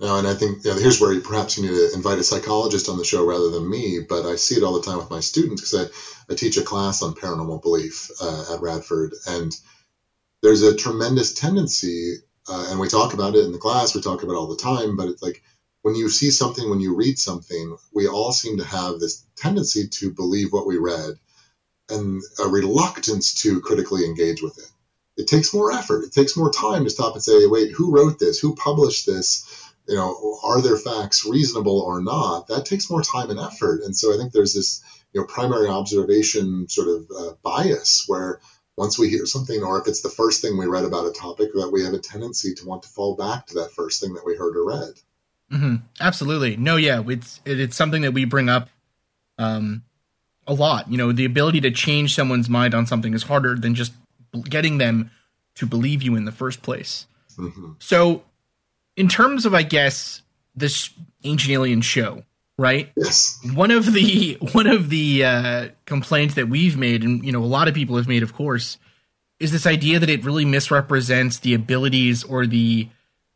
[0.00, 2.24] Now, and I think you know, here's where you perhaps you need to invite a
[2.24, 4.00] psychologist on the show rather than me.
[4.08, 5.92] But I see it all the time with my students because
[6.28, 9.56] I, I teach a class on paranormal belief uh, at Radford, and
[10.42, 12.16] there's a tremendous tendency,
[12.48, 13.94] uh, and we talk about it in the class.
[13.94, 15.42] We talk about it all the time, but it's like
[15.82, 19.88] when you see something, when you read something, we all seem to have this tendency
[19.88, 21.18] to believe what we read,
[21.88, 24.70] and a reluctance to critically engage with it
[25.16, 26.04] it takes more effort.
[26.04, 28.38] It takes more time to stop and say, wait, who wrote this?
[28.40, 29.72] Who published this?
[29.86, 32.48] You know, are their facts reasonable or not?
[32.48, 33.82] That takes more time and effort.
[33.82, 38.40] And so I think there's this, you know, primary observation sort of uh, bias where
[38.76, 41.52] once we hear something, or if it's the first thing we read about a topic,
[41.54, 44.26] that we have a tendency to want to fall back to that first thing that
[44.26, 44.94] we heard or read.
[45.52, 45.76] Mm-hmm.
[46.00, 46.56] Absolutely.
[46.56, 48.70] No, yeah, it's it's something that we bring up
[49.38, 49.82] um,
[50.46, 50.90] a lot.
[50.90, 53.92] You know, the ability to change someone's mind on something is harder than just
[54.42, 55.10] getting them
[55.56, 57.06] to believe you in the first place.
[57.36, 57.72] Mm-hmm.
[57.78, 58.24] So,
[58.96, 60.22] in terms of, I guess,
[60.54, 60.90] this
[61.24, 62.24] ancient alien show,
[62.58, 62.92] right?
[62.96, 63.38] Yes.
[63.54, 67.46] One of the one of the uh, complaints that we've made, and you know, a
[67.46, 68.78] lot of people have made, of course,
[69.40, 72.88] is this idea that it really misrepresents the abilities or the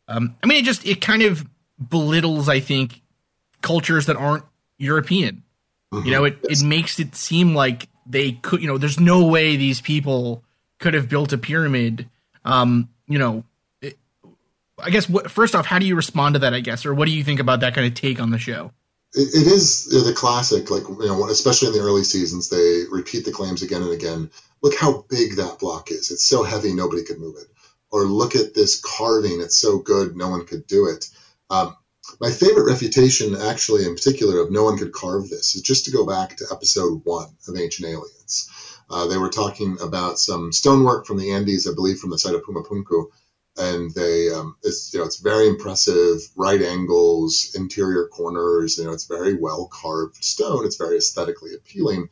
[0.06, 1.46] Um, I mean, it just it kind of
[1.78, 3.02] belittles, I think,
[3.62, 4.44] cultures that aren't
[4.78, 5.42] European.
[5.92, 6.06] Mm-hmm.
[6.06, 6.62] You know, it yes.
[6.62, 8.60] it makes it seem like they could.
[8.60, 10.44] You know, there's no way these people
[10.78, 12.08] could have built a pyramid.
[12.44, 13.44] Um, you know,
[13.80, 13.98] it,
[14.78, 16.54] I guess what, first off, how do you respond to that?
[16.54, 18.72] I guess, or what do you think about that kind of take on the show?
[19.14, 23.24] it, it is the classic, like you know, especially in the early seasons, they repeat
[23.24, 24.30] the claims again and again.
[24.62, 27.48] Look how big that block is; it's so heavy, nobody could move it.
[27.90, 31.08] Or look at this carving; it's so good, no one could do it.
[31.48, 31.76] Um,
[32.20, 35.90] my favorite refutation, actually, in particular, of no one could carve this, is just to
[35.90, 38.50] go back to episode one of Ancient Aliens.
[38.90, 42.34] Uh, they were talking about some stonework from the Andes, I believe, from the site
[42.34, 43.04] of Pumapunku,
[43.58, 48.92] and they um, it's you know it's very impressive right angles interior corners you know
[48.92, 52.06] it's very well carved stone it's very aesthetically appealing.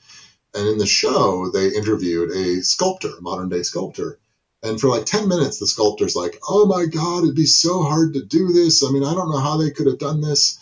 [0.54, 4.18] And in the show they interviewed a sculptor a modern day sculptor
[4.62, 8.14] and for like 10 minutes the sculptor's like oh my god it'd be so hard
[8.14, 8.82] to do this.
[8.84, 10.58] I mean i don't know how they could have done this.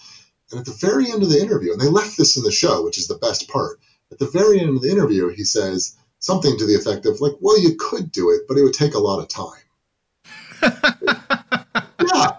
[0.51, 2.83] And at the very end of the interview and they left this in the show
[2.83, 3.79] which is the best part
[4.13, 7.35] at the very end of the interview he says something to the effect of like
[7.41, 9.65] well you could do it but it would take a lot of time
[10.63, 12.31] yeah.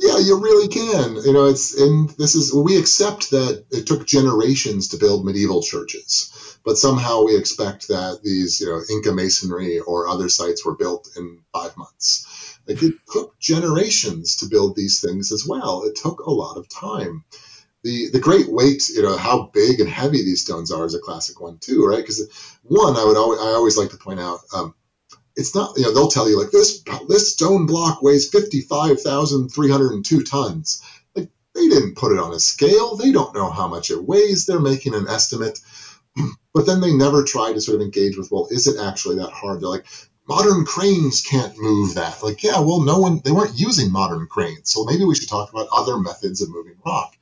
[0.00, 1.16] Yeah, you really can.
[1.24, 5.60] You know, it's and this is we accept that it took generations to build medieval
[5.60, 10.76] churches, but somehow we expect that these, you know, Inca masonry or other sites were
[10.76, 12.56] built in five months.
[12.68, 15.82] Like it took generations to build these things as well.
[15.82, 17.24] It took a lot of time.
[17.84, 20.98] The, the great weight, you know, how big and heavy these stones are is a
[21.00, 21.98] classic one too, right?
[21.98, 24.66] Because one, I would always, I always like to point out, um,
[25.36, 30.82] it's not you know they'll tell you like this this stone block weighs 55,302 tons.
[31.14, 32.96] Like they didn't put it on a scale.
[32.96, 34.44] They don't know how much it weighs.
[34.44, 35.58] They're making an estimate.
[36.54, 39.30] But then they never try to sort of engage with well is it actually that
[39.30, 39.60] hard?
[39.60, 39.86] They're like
[40.28, 42.22] modern cranes can't move that.
[42.22, 44.70] Like yeah well no one they weren't using modern cranes.
[44.70, 47.12] So maybe we should talk about other methods of moving rock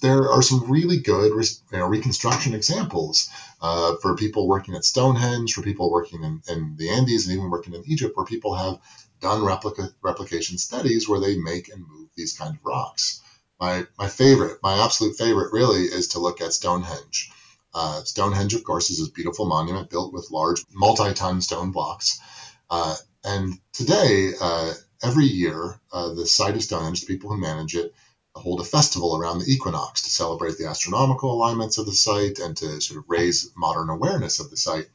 [0.00, 3.30] there are some really good you know, reconstruction examples
[3.62, 7.50] uh, for people working at Stonehenge, for people working in, in, the Andes, and even
[7.50, 8.78] working in Egypt, where people have
[9.20, 13.22] done replica, replication studies where they make and move these kind of rocks.
[13.58, 17.30] My, my favorite, my absolute favorite, really, is to look at Stonehenge.
[17.72, 22.20] Uh, Stonehenge, of course, is a beautiful monument built with large multi-ton stone blocks.
[22.68, 27.74] Uh, and today, uh, every year, uh, the site of Stonehenge, the people who manage
[27.74, 27.94] it,
[28.36, 32.56] hold a festival around the equinox to celebrate the astronomical alignments of the site and
[32.56, 34.86] to sort of raise modern awareness of the site.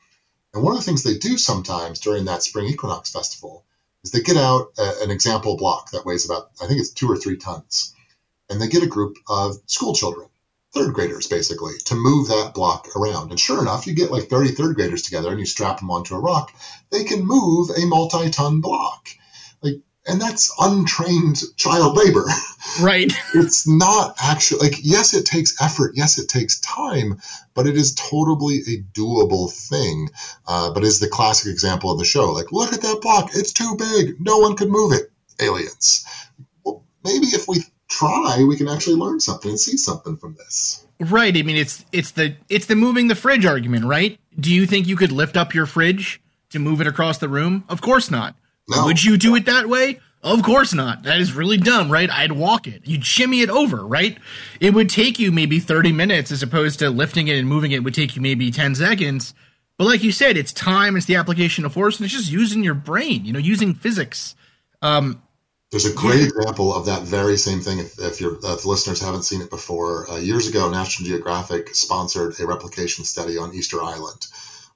[0.53, 3.65] And one of the things they do sometimes during that spring equinox festival
[4.03, 7.09] is they get out a, an example block that weighs about, I think it's two
[7.09, 7.93] or three tons.
[8.49, 10.27] And they get a group of school children,
[10.73, 13.31] third graders basically, to move that block around.
[13.31, 16.15] And sure enough, you get like 30 third graders together and you strap them onto
[16.15, 16.53] a rock,
[16.91, 19.07] they can move a multi ton block.
[19.61, 19.75] Like
[20.07, 22.25] and that's untrained child labor.
[22.81, 23.11] Right.
[23.35, 25.93] it's not actually like yes, it takes effort.
[25.95, 27.21] Yes, it takes time,
[27.53, 30.09] but it is totally a doable thing.
[30.47, 32.31] Uh, but is the classic example of the show.
[32.31, 33.31] Like, look at that block.
[33.33, 34.15] It's too big.
[34.19, 35.11] No one could move it.
[35.39, 36.05] Aliens.
[36.63, 40.85] Well, maybe if we try, we can actually learn something and see something from this.
[40.99, 41.35] Right.
[41.35, 44.19] I mean, it's it's the it's the moving the fridge argument, right?
[44.39, 47.63] Do you think you could lift up your fridge to move it across the room?
[47.69, 48.35] Of course not.
[48.69, 48.85] No.
[48.85, 49.99] Would you do it that way?
[50.23, 51.03] Of course not.
[51.03, 52.09] That is really dumb, right?
[52.09, 52.83] I'd walk it.
[52.85, 54.17] You'd shimmy it over, right?
[54.59, 57.83] It would take you maybe 30 minutes as opposed to lifting it and moving it
[57.83, 59.33] would take you maybe 10 seconds.
[59.77, 62.63] But like you said, it's time, it's the application of force, and it's just using
[62.63, 64.35] your brain, you know, using physics.
[64.83, 65.23] Um,
[65.71, 66.27] There's a great yeah.
[66.27, 67.79] example of that very same thing.
[67.79, 72.39] If, if your if listeners haven't seen it before, uh, years ago, National Geographic sponsored
[72.39, 74.27] a replication study on Easter Island,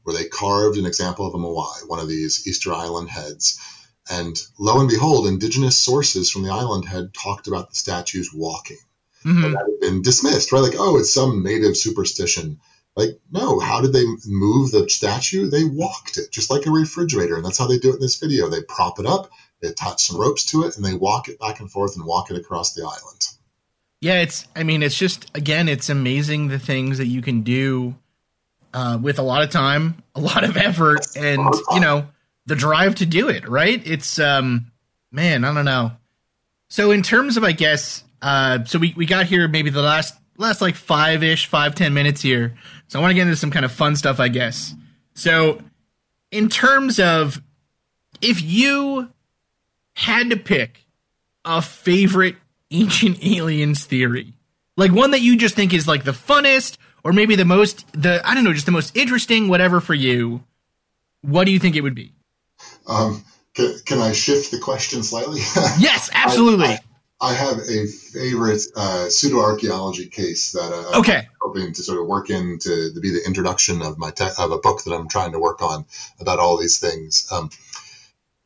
[0.02, 3.60] where they carved an example of a moai, one of these Easter Island heads,
[4.09, 8.77] and lo and behold, indigenous sources from the island had talked about the statues walking.
[9.25, 9.53] Mm-hmm.
[9.53, 10.59] that had been dismissed, right?
[10.59, 12.59] Like, oh, it's some native superstition.
[12.95, 15.49] Like, no, how did they move the statue?
[15.49, 17.35] They walked it, just like a refrigerator.
[17.35, 18.49] And that's how they do it in this video.
[18.49, 21.60] They prop it up, they attach some ropes to it, and they walk it back
[21.60, 23.27] and forth and walk it across the island.
[23.99, 27.95] Yeah, it's, I mean, it's just, again, it's amazing the things that you can do
[28.75, 31.41] uh, with a lot of time, a lot of effort, and,
[31.71, 32.08] you know,
[32.46, 33.81] the drive to do it, right?
[33.85, 34.71] It's um
[35.12, 35.91] man, I don't know.
[36.69, 40.15] So in terms of I guess uh so we, we got here maybe the last
[40.37, 42.56] last like five ish, five, ten minutes here.
[42.87, 44.73] So I want to get into some kind of fun stuff, I guess.
[45.13, 45.62] So
[46.31, 47.41] in terms of
[48.21, 49.10] if you
[49.93, 50.85] had to pick
[51.43, 52.35] a favorite
[52.71, 54.33] ancient aliens theory,
[54.77, 58.21] like one that you just think is like the funnest or maybe the most the
[58.27, 60.43] I don't know, just the most interesting, whatever for you,
[61.21, 62.14] what do you think it would be?
[62.88, 63.23] Um,
[63.54, 65.40] Can, can I shift the question slightly?
[65.79, 66.67] yes, absolutely.
[66.67, 66.79] I,
[67.21, 71.19] I, I, have a favorite uh, pseudo archaeology case that uh, okay.
[71.19, 74.36] I'm hoping to sort of work in to, to be the introduction of my te-
[74.38, 75.86] of a book that I'm trying to work on
[76.19, 77.27] about all these things.
[77.31, 77.50] Um,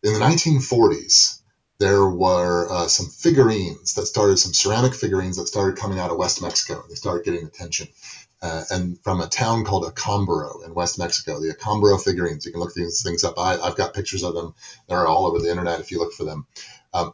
[0.04, 1.40] in the 1940s,
[1.80, 6.18] there were uh, some figurines that started, some ceramic figurines that started coming out of
[6.18, 6.84] West Mexico.
[6.88, 7.88] They started getting attention.
[8.42, 12.46] Uh, and from a town called Acámbaro in West Mexico, the Acámbaro figurines.
[12.46, 13.38] You can look these things up.
[13.38, 14.56] I, have got pictures of them.
[14.88, 16.48] They're all over the internet if you look for them.
[16.94, 17.14] Um,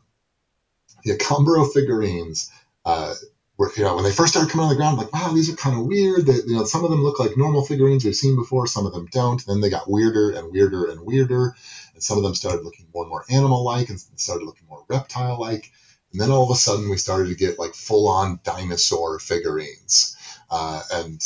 [1.03, 2.51] the Acámbaro figurines
[2.85, 3.15] uh,
[3.57, 5.55] were, you know, when they first started coming on the ground, like, wow, these are
[5.55, 6.27] kind of weird.
[6.27, 8.93] They, you know, some of them look like normal figurines we've seen before, some of
[8.93, 9.43] them don't.
[9.45, 11.55] Then they got weirder and weirder and weirder
[11.95, 15.71] and some of them started looking more and more animal-like and started looking more reptile-like.
[16.11, 20.15] And then all of a sudden, we started to get like full-on dinosaur figurines.
[20.57, 21.21] Uh, and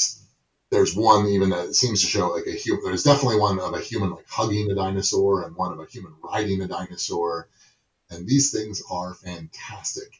[0.71, 2.83] there's one even that seems to show like a human.
[2.83, 6.13] There's definitely one of a human like hugging a dinosaur, and one of a human
[6.23, 7.47] riding a dinosaur.
[8.09, 10.11] And these things are fantastic.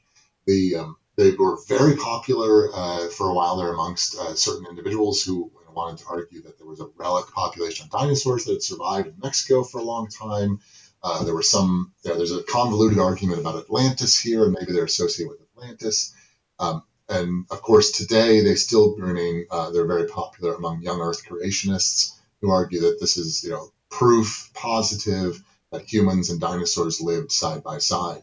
[0.45, 5.24] The um, they were very popular uh, for a while there amongst uh, certain individuals
[5.24, 9.07] who wanted to argue that there was a relic population of dinosaurs that had survived
[9.07, 10.60] in Mexico for a long time.
[11.01, 14.72] Uh, there was some, you know, there's a convoluted argument about Atlantis here, and maybe
[14.74, 16.14] they're associated with Atlantis.
[16.60, 21.26] Um, and of course, today they still remain, uh, they're very popular among young Earth
[21.28, 25.41] creationists who argue that this is, you know, proof positive
[25.72, 28.22] that humans and dinosaurs lived side by side.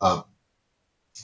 [0.00, 0.24] Um,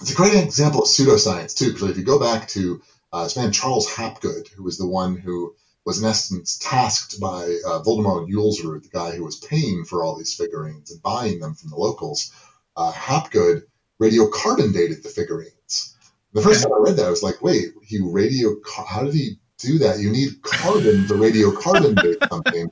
[0.00, 2.80] it's a great example of pseudoscience, too, because if you go back to
[3.12, 7.42] uh, this man Charles Hapgood, who was the one who was in essence tasked by
[7.66, 11.54] uh, Voldemar Julsrud, the guy who was paying for all these figurines and buying them
[11.54, 12.32] from the locals.
[12.76, 13.64] Uh, Hapgood
[14.00, 15.96] radiocarbon dated the figurines.
[16.32, 18.56] The first time I read that, I was like, wait, he radio,
[18.86, 20.00] how did he do that?
[20.00, 22.70] You need carbon to radiocarbon date something.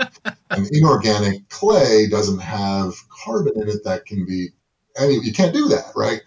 [0.50, 2.94] And inorganic clay doesn't have
[3.24, 4.48] carbon in it that can be,
[4.96, 6.22] any, you can't do that, right?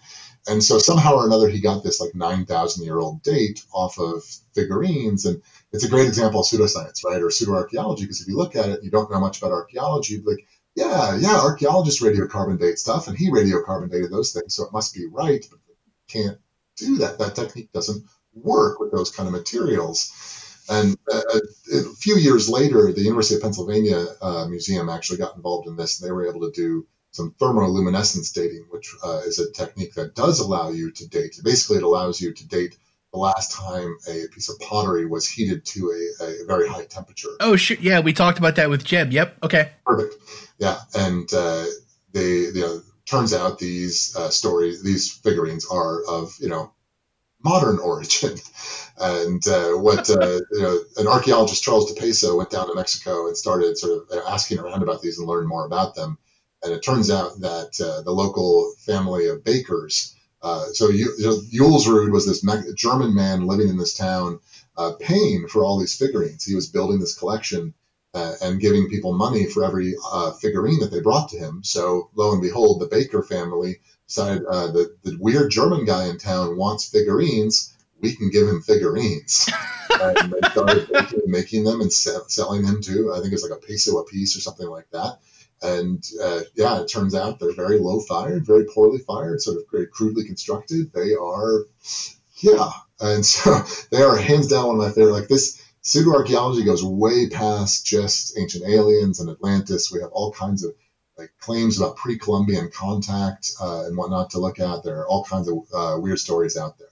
[0.46, 4.22] And so somehow or another, he got this like 9,000 year old date off of
[4.54, 5.26] figurines.
[5.26, 7.20] And it's a great example of pseudoscience, right?
[7.20, 10.46] Or pseudoarchaeology, because if you look at it, you don't know much about archaeology, like,
[10.76, 14.94] yeah, yeah, archaeologists radiocarbon date stuff, and he radiocarbon dated those things, so it must
[14.94, 15.60] be right, but
[16.08, 16.38] can't
[16.76, 17.18] do that.
[17.18, 18.04] That technique doesn't
[18.34, 20.12] work with those kind of materials.
[20.68, 21.40] And a, uh,
[21.74, 26.00] a, few years later, the University of Pennsylvania uh, Museum actually got involved in this,
[26.00, 30.14] and they were able to do some thermoluminescence dating, which uh, is a technique that
[30.14, 31.38] does allow you to date.
[31.44, 32.76] Basically, it allows you to date
[33.12, 37.28] the last time a piece of pottery was heated to a, a very high temperature.
[37.38, 37.80] Oh, shit.
[37.80, 39.12] Yeah, we talked about that with Jeb.
[39.12, 39.44] Yep.
[39.44, 39.70] Okay.
[39.86, 40.16] Perfect.
[40.58, 40.78] Yeah.
[40.96, 41.66] And uh,
[42.12, 46.72] they, you know, turns out these uh, stories, these figurines are of, you know,
[47.42, 48.36] modern origin.
[48.96, 53.26] And uh, what uh, you know, an archaeologist, Charles Di Peso, went down to Mexico
[53.26, 56.16] and started sort of asking around about these and learn more about them.
[56.62, 62.24] And it turns out that uh, the local family of bakers, uh, so Julsrud was
[62.24, 62.46] this
[62.76, 64.38] German man living in this town,
[64.76, 66.44] uh, paying for all these figurines.
[66.44, 67.74] He was building this collection
[68.14, 71.62] uh, and giving people money for every uh, figurine that they brought to him.
[71.64, 76.18] So lo and behold, the Baker family decided uh, the, the weird German guy in
[76.18, 77.74] town wants figurines.
[78.00, 79.48] We can give him figurines.
[80.00, 83.66] and they started making, making them and selling them to, I think it's like a
[83.66, 85.18] peso a piece or something like that.
[85.62, 89.64] And uh, yeah, it turns out they're very low fired, very poorly fired, sort of
[89.72, 90.92] very crudely constructed.
[90.92, 91.64] They are,
[92.36, 92.70] yeah.
[93.00, 95.12] And so they are hands down one of my favorite.
[95.12, 99.92] Like this pseudo archaeology goes way past just ancient aliens and Atlantis.
[99.92, 100.74] We have all kinds of
[101.16, 104.82] like claims about pre-Columbian contact uh, and whatnot to look at.
[104.82, 106.88] There are all kinds of uh, weird stories out there.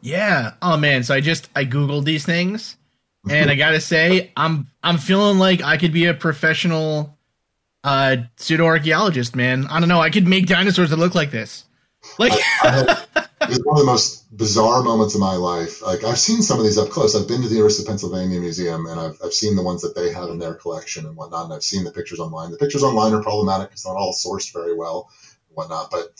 [0.00, 0.54] Yeah.
[0.60, 1.04] Oh man.
[1.04, 2.76] So I just I googled these things,
[3.30, 7.16] and I gotta say I'm I'm feeling like I could be a professional
[7.84, 9.66] uh, pseudo archaeologist, man.
[9.66, 10.00] I don't know.
[10.00, 11.64] I could make dinosaurs that look like this.
[12.18, 12.32] Like,
[13.50, 15.82] it's one of the most bizarre moments of my life.
[15.82, 17.14] Like, I've seen some of these up close.
[17.14, 19.94] I've been to the University of Pennsylvania Museum, and I've, I've seen the ones that
[19.94, 21.44] they have in their collection and whatnot.
[21.44, 22.50] And I've seen the pictures online.
[22.50, 23.70] The pictures online are problematic.
[23.72, 25.10] It's not all sourced very well
[25.48, 25.90] and whatnot.
[25.90, 26.12] But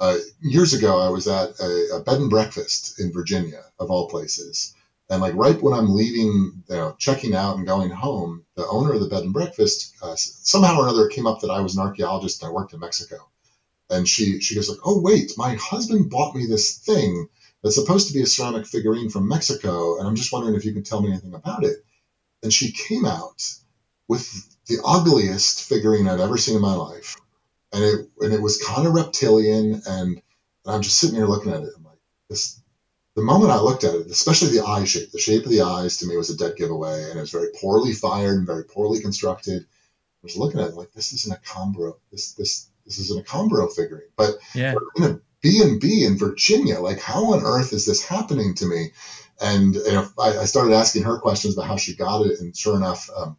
[0.00, 4.08] uh, years ago, I was at a, a bed and breakfast in Virginia, of all
[4.08, 4.74] places
[5.10, 8.92] and like right when I'm leaving, you know, checking out and going home, the owner
[8.92, 11.82] of the bed and breakfast uh, somehow or another came up that I was an
[11.82, 13.28] archaeologist and I worked in Mexico.
[13.90, 17.28] And she she goes like, "Oh wait, my husband bought me this thing
[17.62, 20.72] that's supposed to be a ceramic figurine from Mexico, and I'm just wondering if you
[20.72, 21.84] can tell me anything about it."
[22.42, 23.42] And she came out
[24.08, 24.26] with
[24.66, 27.16] the ugliest figurine I'd ever seen in my life,
[27.72, 30.22] and it and it was kind of reptilian, and, and
[30.66, 31.72] I'm just sitting here looking at it.
[31.76, 32.60] I'm like, this
[33.16, 35.98] the moment I looked at it, especially the eye shape, the shape of the eyes
[35.98, 39.00] to me was a dead giveaway, and it was very poorly fired and very poorly
[39.00, 39.62] constructed.
[39.62, 41.98] I was looking at it like this isn't a Acámbaro.
[42.12, 44.74] This this this is an Acámbaro figurine, but yeah.
[44.96, 48.66] in a B and B in Virginia, like how on earth is this happening to
[48.66, 48.92] me?
[49.40, 52.54] And you know, I, I, started asking her questions about how she got it, and
[52.54, 53.38] sure enough, um,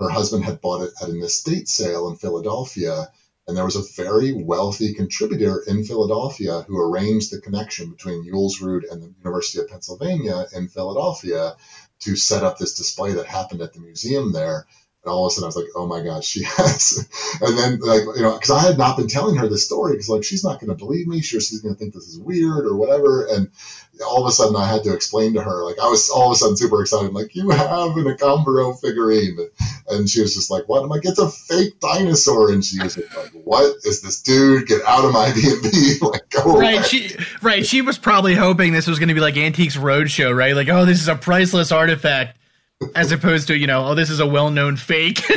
[0.00, 3.10] her husband had bought it at an estate sale in Philadelphia.
[3.48, 8.90] And there was a very wealthy contributor in Philadelphia who arranged the connection between Julesrud
[8.90, 11.54] and the University of Pennsylvania in Philadelphia
[12.00, 14.66] to set up this display that happened at the museum there.
[15.06, 17.08] And all of a sudden, I was like, "Oh my gosh, she has!"
[17.40, 20.08] And then, like, you know, because I had not been telling her this story, because
[20.08, 21.20] like she's not going to believe me.
[21.20, 23.24] Sure, she's going to think this is weird or whatever.
[23.26, 23.48] And
[24.04, 25.64] all of a sudden, I had to explain to her.
[25.64, 27.14] Like, I was all of a sudden super excited.
[27.14, 29.38] like, you have an Acámbaro figurine,
[29.88, 32.96] and she was just like, "What?" I'm like, "It's a fake dinosaur." And she was
[32.96, 34.66] like, "What is this dude?
[34.66, 36.78] Get out of my B and B!" Like, go right.
[36.78, 36.82] Away.
[36.82, 37.64] She right.
[37.64, 40.56] She was probably hoping this was going to be like Antiques Roadshow, right?
[40.56, 42.38] Like, oh, this is a priceless artifact
[42.94, 45.22] as opposed to you know, oh, this is a well-known fake.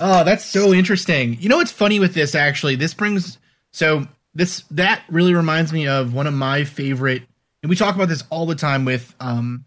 [0.00, 1.36] oh, that's so interesting.
[1.40, 2.34] You know what's funny with this?
[2.34, 3.38] Actually, this brings
[3.72, 7.22] so this that really reminds me of one of my favorite,
[7.62, 9.64] and we talk about this all the time with um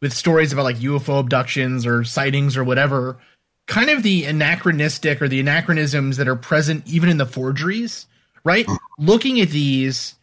[0.00, 3.18] with stories about like UFO abductions or sightings or whatever.
[3.66, 8.06] Kind of the anachronistic or the anachronisms that are present even in the forgeries,
[8.42, 8.66] right?
[8.98, 10.16] Looking at these,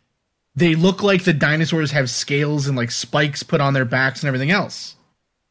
[0.53, 4.27] they look like the dinosaurs have scales and like spikes put on their backs and
[4.27, 4.96] everything else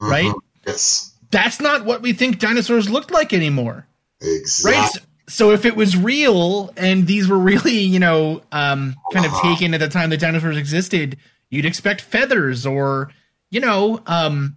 [0.00, 0.26] right?
[0.26, 0.38] Mm-hmm.
[0.66, 1.12] Yes.
[1.30, 3.86] That's not what we think dinosaurs looked like anymore.
[4.20, 4.80] Exactly.
[4.80, 5.06] Right?
[5.28, 9.36] So if it was real and these were really, you know, um, kind uh-huh.
[9.36, 11.16] of taken at the time the dinosaurs existed,
[11.50, 13.10] you'd expect feathers or,
[13.50, 14.56] you know, um,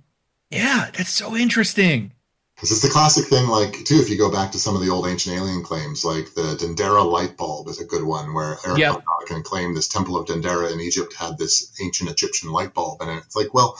[0.50, 2.12] yeah, that's so interesting.
[2.60, 4.90] Because it's the classic thing, like, too, if you go back to some of the
[4.90, 8.80] old ancient alien claims, like the Dendera light bulb is a good one, where Eric
[8.80, 9.02] yep.
[9.28, 13.02] can claim this temple of Dendera in Egypt had this ancient Egyptian light bulb.
[13.02, 13.78] And it's like, well,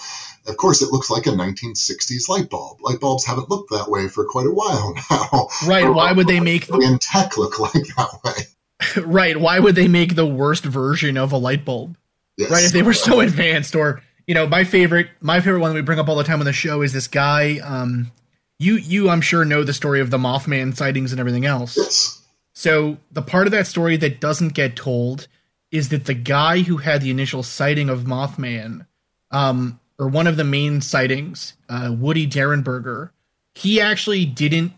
[0.50, 2.82] of course, it looks like a 1960s light bulb.
[2.82, 5.48] Light bulbs haven't looked that way for quite a while now.
[5.66, 5.86] Right.
[5.86, 9.02] Or, Why would they make the in tech look like that way?
[9.06, 9.38] right.
[9.38, 11.98] Why would they make the worst version of a light bulb?
[12.38, 12.52] Yes.
[12.52, 12.64] Right.
[12.64, 15.82] If they were so advanced or, you know, my favorite, my favorite one that we
[15.82, 18.12] bring up all the time on the show is this guy, um,
[18.60, 21.78] you you I'm sure know the story of the Mothman sightings and everything else.
[21.78, 22.22] Yes.
[22.54, 25.28] So the part of that story that doesn't get told
[25.72, 28.86] is that the guy who had the initial sighting of Mothman,
[29.32, 33.12] um, or one of the main sightings, uh, Woody Derenberger,
[33.54, 34.72] he actually didn't.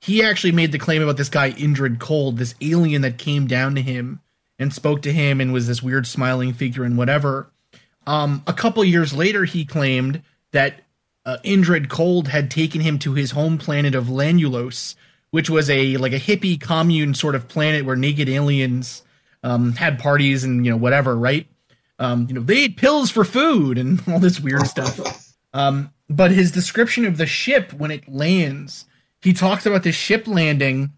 [0.00, 3.76] He actually made the claim about this guy Indrid Cold, this alien that came down
[3.76, 4.20] to him
[4.58, 7.50] and spoke to him and was this weird smiling figure and whatever.
[8.06, 10.80] Um, a couple years later, he claimed that
[11.24, 14.96] uh, Indrid Cold had taken him to his home planet of Lanulos,
[15.30, 19.02] which was a like a hippie commune sort of planet where naked aliens
[19.44, 21.46] um, had parties and you know whatever, right?
[21.98, 25.34] Um, you know they ate pills for food and all this weird stuff.
[25.52, 28.86] Um, but his description of the ship when it lands,
[29.20, 30.92] he talks about the ship landing,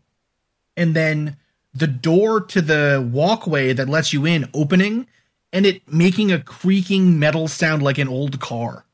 [0.77, 1.37] and then
[1.75, 5.07] the door to the walkway that lets you in opening,
[5.53, 8.85] and it making a creaking metal sound like an old car.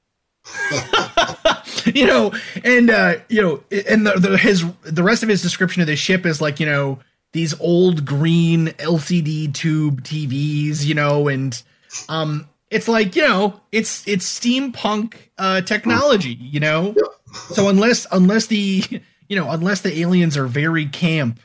[1.94, 2.32] you know,
[2.64, 5.96] and uh, you know, and the, the his the rest of his description of the
[5.96, 6.98] ship is like you know
[7.32, 11.62] these old green LCD tube TVs, you know, and
[12.08, 16.94] um, it's like you know, it's it's steampunk uh, technology, you know.
[17.32, 18.82] So unless unless the
[19.28, 21.40] you know unless the aliens are very camp,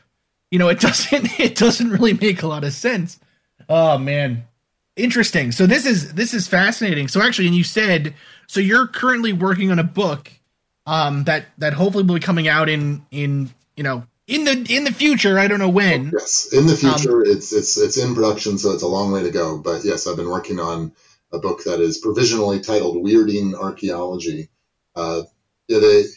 [0.52, 3.20] you know, it doesn't it doesn't really make a lot of sense.
[3.68, 4.46] Oh man,
[4.96, 5.52] interesting.
[5.52, 7.08] So this is this is fascinating.
[7.08, 8.14] So actually, and you said
[8.48, 10.32] so you're currently working on a book
[10.86, 14.84] um, that that hopefully will be coming out in in you know in the in
[14.84, 15.38] the future.
[15.38, 16.12] I don't know when.
[16.12, 19.12] Yes, in the um, future, um, it's it's it's in production, so it's a long
[19.12, 19.58] way to go.
[19.58, 20.94] But yes, I've been working on
[21.32, 24.50] a book that is provisionally titled "Weirding Archaeology."
[24.96, 25.24] Uh,
[25.68, 26.08] it,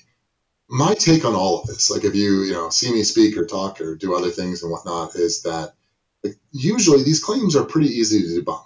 [0.69, 3.47] my take on all of this, like if you you know see me speak or
[3.47, 5.75] talk or do other things and whatnot, is that
[6.23, 8.65] like, usually these claims are pretty easy to debunk.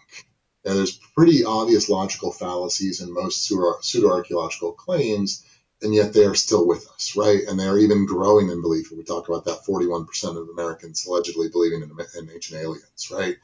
[0.65, 5.45] And there's pretty obvious logical fallacies in most pseudo archaeological claims
[5.83, 7.41] and yet they are still with us, right?
[7.49, 8.91] And they are even growing in belief.
[8.93, 10.07] We talk about that 41%
[10.41, 13.37] of Americans allegedly believing in, in ancient aliens, right?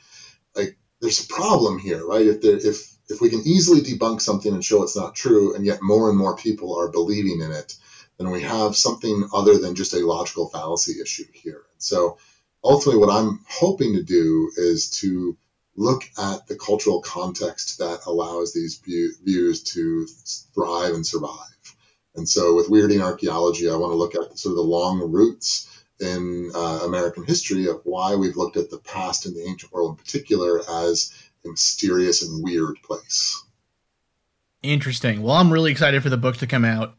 [0.54, 2.26] Like, there's a problem here, right?
[2.26, 5.64] If there, if if we can easily debunk something and show it's not true, and
[5.64, 7.74] yet more and more people are believing in it,
[8.18, 11.62] then we have something other than just a logical fallacy issue here.
[11.72, 12.18] And so,
[12.62, 15.36] ultimately, what I'm hoping to do is to
[15.76, 18.80] look at the cultural context that allows these
[19.24, 20.06] views to
[20.54, 21.57] thrive and survive
[22.18, 25.64] and so with weirding archaeology, I want to look at sort of the long roots
[26.00, 29.92] in uh, American history of why we've looked at the past and the ancient world
[29.92, 31.12] in particular as
[31.44, 33.42] a mysterious and weird place.
[34.62, 35.22] Interesting.
[35.22, 36.94] Well, I'm really excited for the book to come out.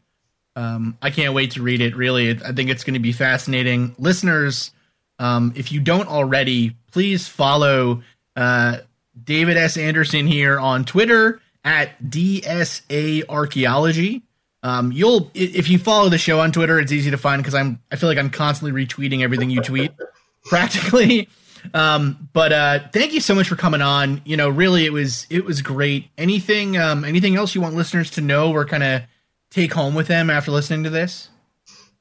[0.56, 1.94] Um, I can't wait to read it.
[1.94, 3.94] Really, I think it's going to be fascinating.
[3.98, 4.72] Listeners,
[5.18, 8.02] Um, if you don't already, please follow
[8.36, 8.78] uh,
[9.22, 9.76] David S.
[9.76, 14.22] Anderson here on Twitter at DSA Archaeology.
[14.62, 17.80] Um, you'll if you follow the show on Twitter, it's easy to find because I'm
[17.90, 19.92] I feel like I'm constantly retweeting everything you tweet,
[20.44, 21.28] practically.
[21.74, 24.20] Um, but uh, thank you so much for coming on.
[24.24, 26.10] You know, really, it was it was great.
[26.18, 29.02] Anything um, anything else you want listeners to know or kind of
[29.50, 31.28] take home with them after listening to this?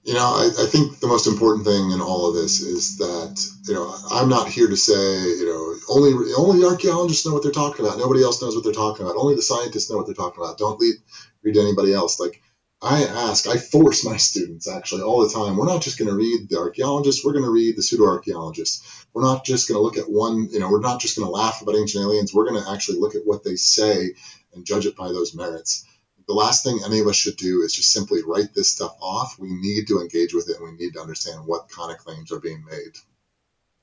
[0.04, 3.46] You know, I, I, think the most important thing in all of this is that
[3.68, 7.52] you know I'm not here to say you know only only archaeologists know what they're
[7.52, 7.98] talking about.
[7.98, 9.18] Nobody else knows what they're talking about.
[9.18, 10.58] Only the scientists know what they're talking about.
[10.58, 10.96] Don't lead,
[11.44, 12.20] read anybody else.
[12.20, 12.42] Like
[12.82, 15.58] I ask, I force my students actually all the time.
[15.58, 17.26] We're not just going to read the archaeologists.
[17.26, 19.06] We're going to read the pseudo archaeologists.
[19.14, 20.48] We're not just going to look at one.
[20.50, 22.34] You know, we're not just going to laugh about ancient aliens.
[22.34, 24.12] We're going to actually look at what they say
[24.54, 25.86] and judge it by those merits
[26.30, 29.40] the last thing any of us should do is just simply write this stuff off.
[29.40, 32.32] We need to engage with it and we need to understand what kind of claims
[32.32, 32.94] are being made.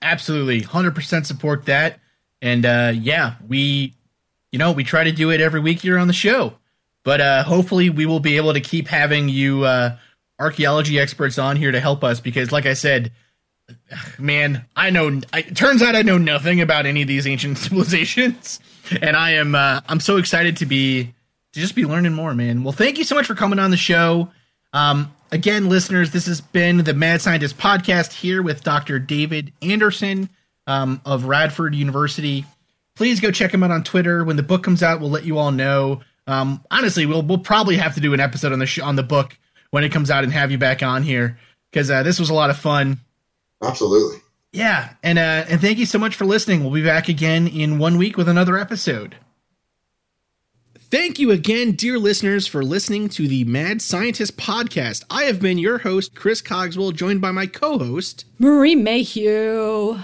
[0.01, 0.61] Absolutely.
[0.61, 1.99] 100% support that.
[2.41, 3.97] And uh, yeah, we,
[4.53, 6.55] you know, we try to do it every week here on the show.
[7.07, 9.97] But uh, hopefully we will be able to keep having you uh,
[10.41, 13.13] archaeology experts on here to help us because, like I said,
[14.19, 15.21] man, I know.
[15.33, 18.59] it turns out I know nothing about any of these ancient civilizations,
[19.01, 21.15] and I am uh, I'm so excited to be
[21.53, 22.65] to just be learning more, man.
[22.65, 24.29] Well, thank you so much for coming on the show.
[24.73, 28.99] Um, again, listeners, this has been the Mad Scientist podcast here with Dr.
[28.99, 30.29] David Anderson
[30.67, 32.45] um, of Radford University.
[32.97, 34.25] Please go check him out on Twitter.
[34.25, 36.01] When the book comes out, we'll let you all know.
[36.27, 39.03] Um, honestly, we'll we'll probably have to do an episode on the sh- on the
[39.03, 39.39] book
[39.71, 41.39] when it comes out and have you back on here
[41.71, 42.99] because uh, this was a lot of fun.
[43.63, 44.19] Absolutely.
[44.53, 46.63] Yeah, and uh, and thank you so much for listening.
[46.63, 49.17] We'll be back again in one week with another episode.
[50.89, 55.03] Thank you again, dear listeners, for listening to the Mad Scientist podcast.
[55.11, 59.99] I have been your host, Chris Cogswell, joined by my co host, Marie Mayhew.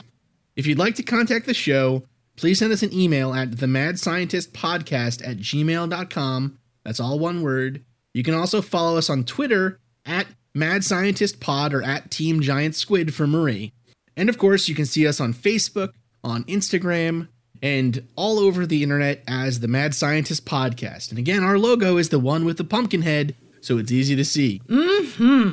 [0.56, 2.02] If you'd like to contact the show,
[2.36, 6.58] please send us an email at the Mad Scientist Podcast at gmail.com.
[6.84, 7.84] That's all one word.
[8.14, 12.74] You can also follow us on Twitter at Mad Scientist Pod or at Team Giant
[12.74, 13.72] Squid for Marie.
[14.16, 17.28] And of course, you can see us on Facebook, on Instagram,
[17.62, 21.10] and all over the internet as the Mad Scientist Podcast.
[21.10, 24.24] And again, our logo is the one with the pumpkin head, so it's easy to
[24.24, 24.60] see.
[24.66, 25.52] Mm-hmm.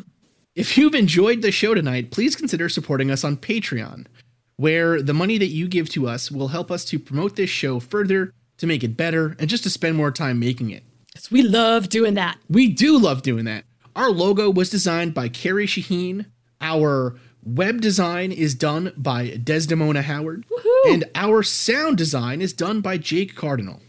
[0.56, 4.08] If you've enjoyed the show tonight, please consider supporting us on Patreon,
[4.60, 7.80] where the money that you give to us will help us to promote this show
[7.80, 10.84] further, to make it better, and just to spend more time making it.
[11.08, 12.38] Because we love doing that.
[12.50, 13.64] We do love doing that.
[13.96, 16.26] Our logo was designed by Carrie Shaheen.
[16.60, 20.94] Our Web design is done by Desdemona Howard, Woohoo!
[20.94, 23.80] and our sound design is done by Jake Cardinal.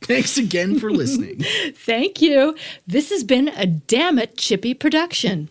[0.00, 1.44] Thanks again for listening.
[1.74, 2.56] Thank you.
[2.84, 5.50] This has been a Damn It Chippy production.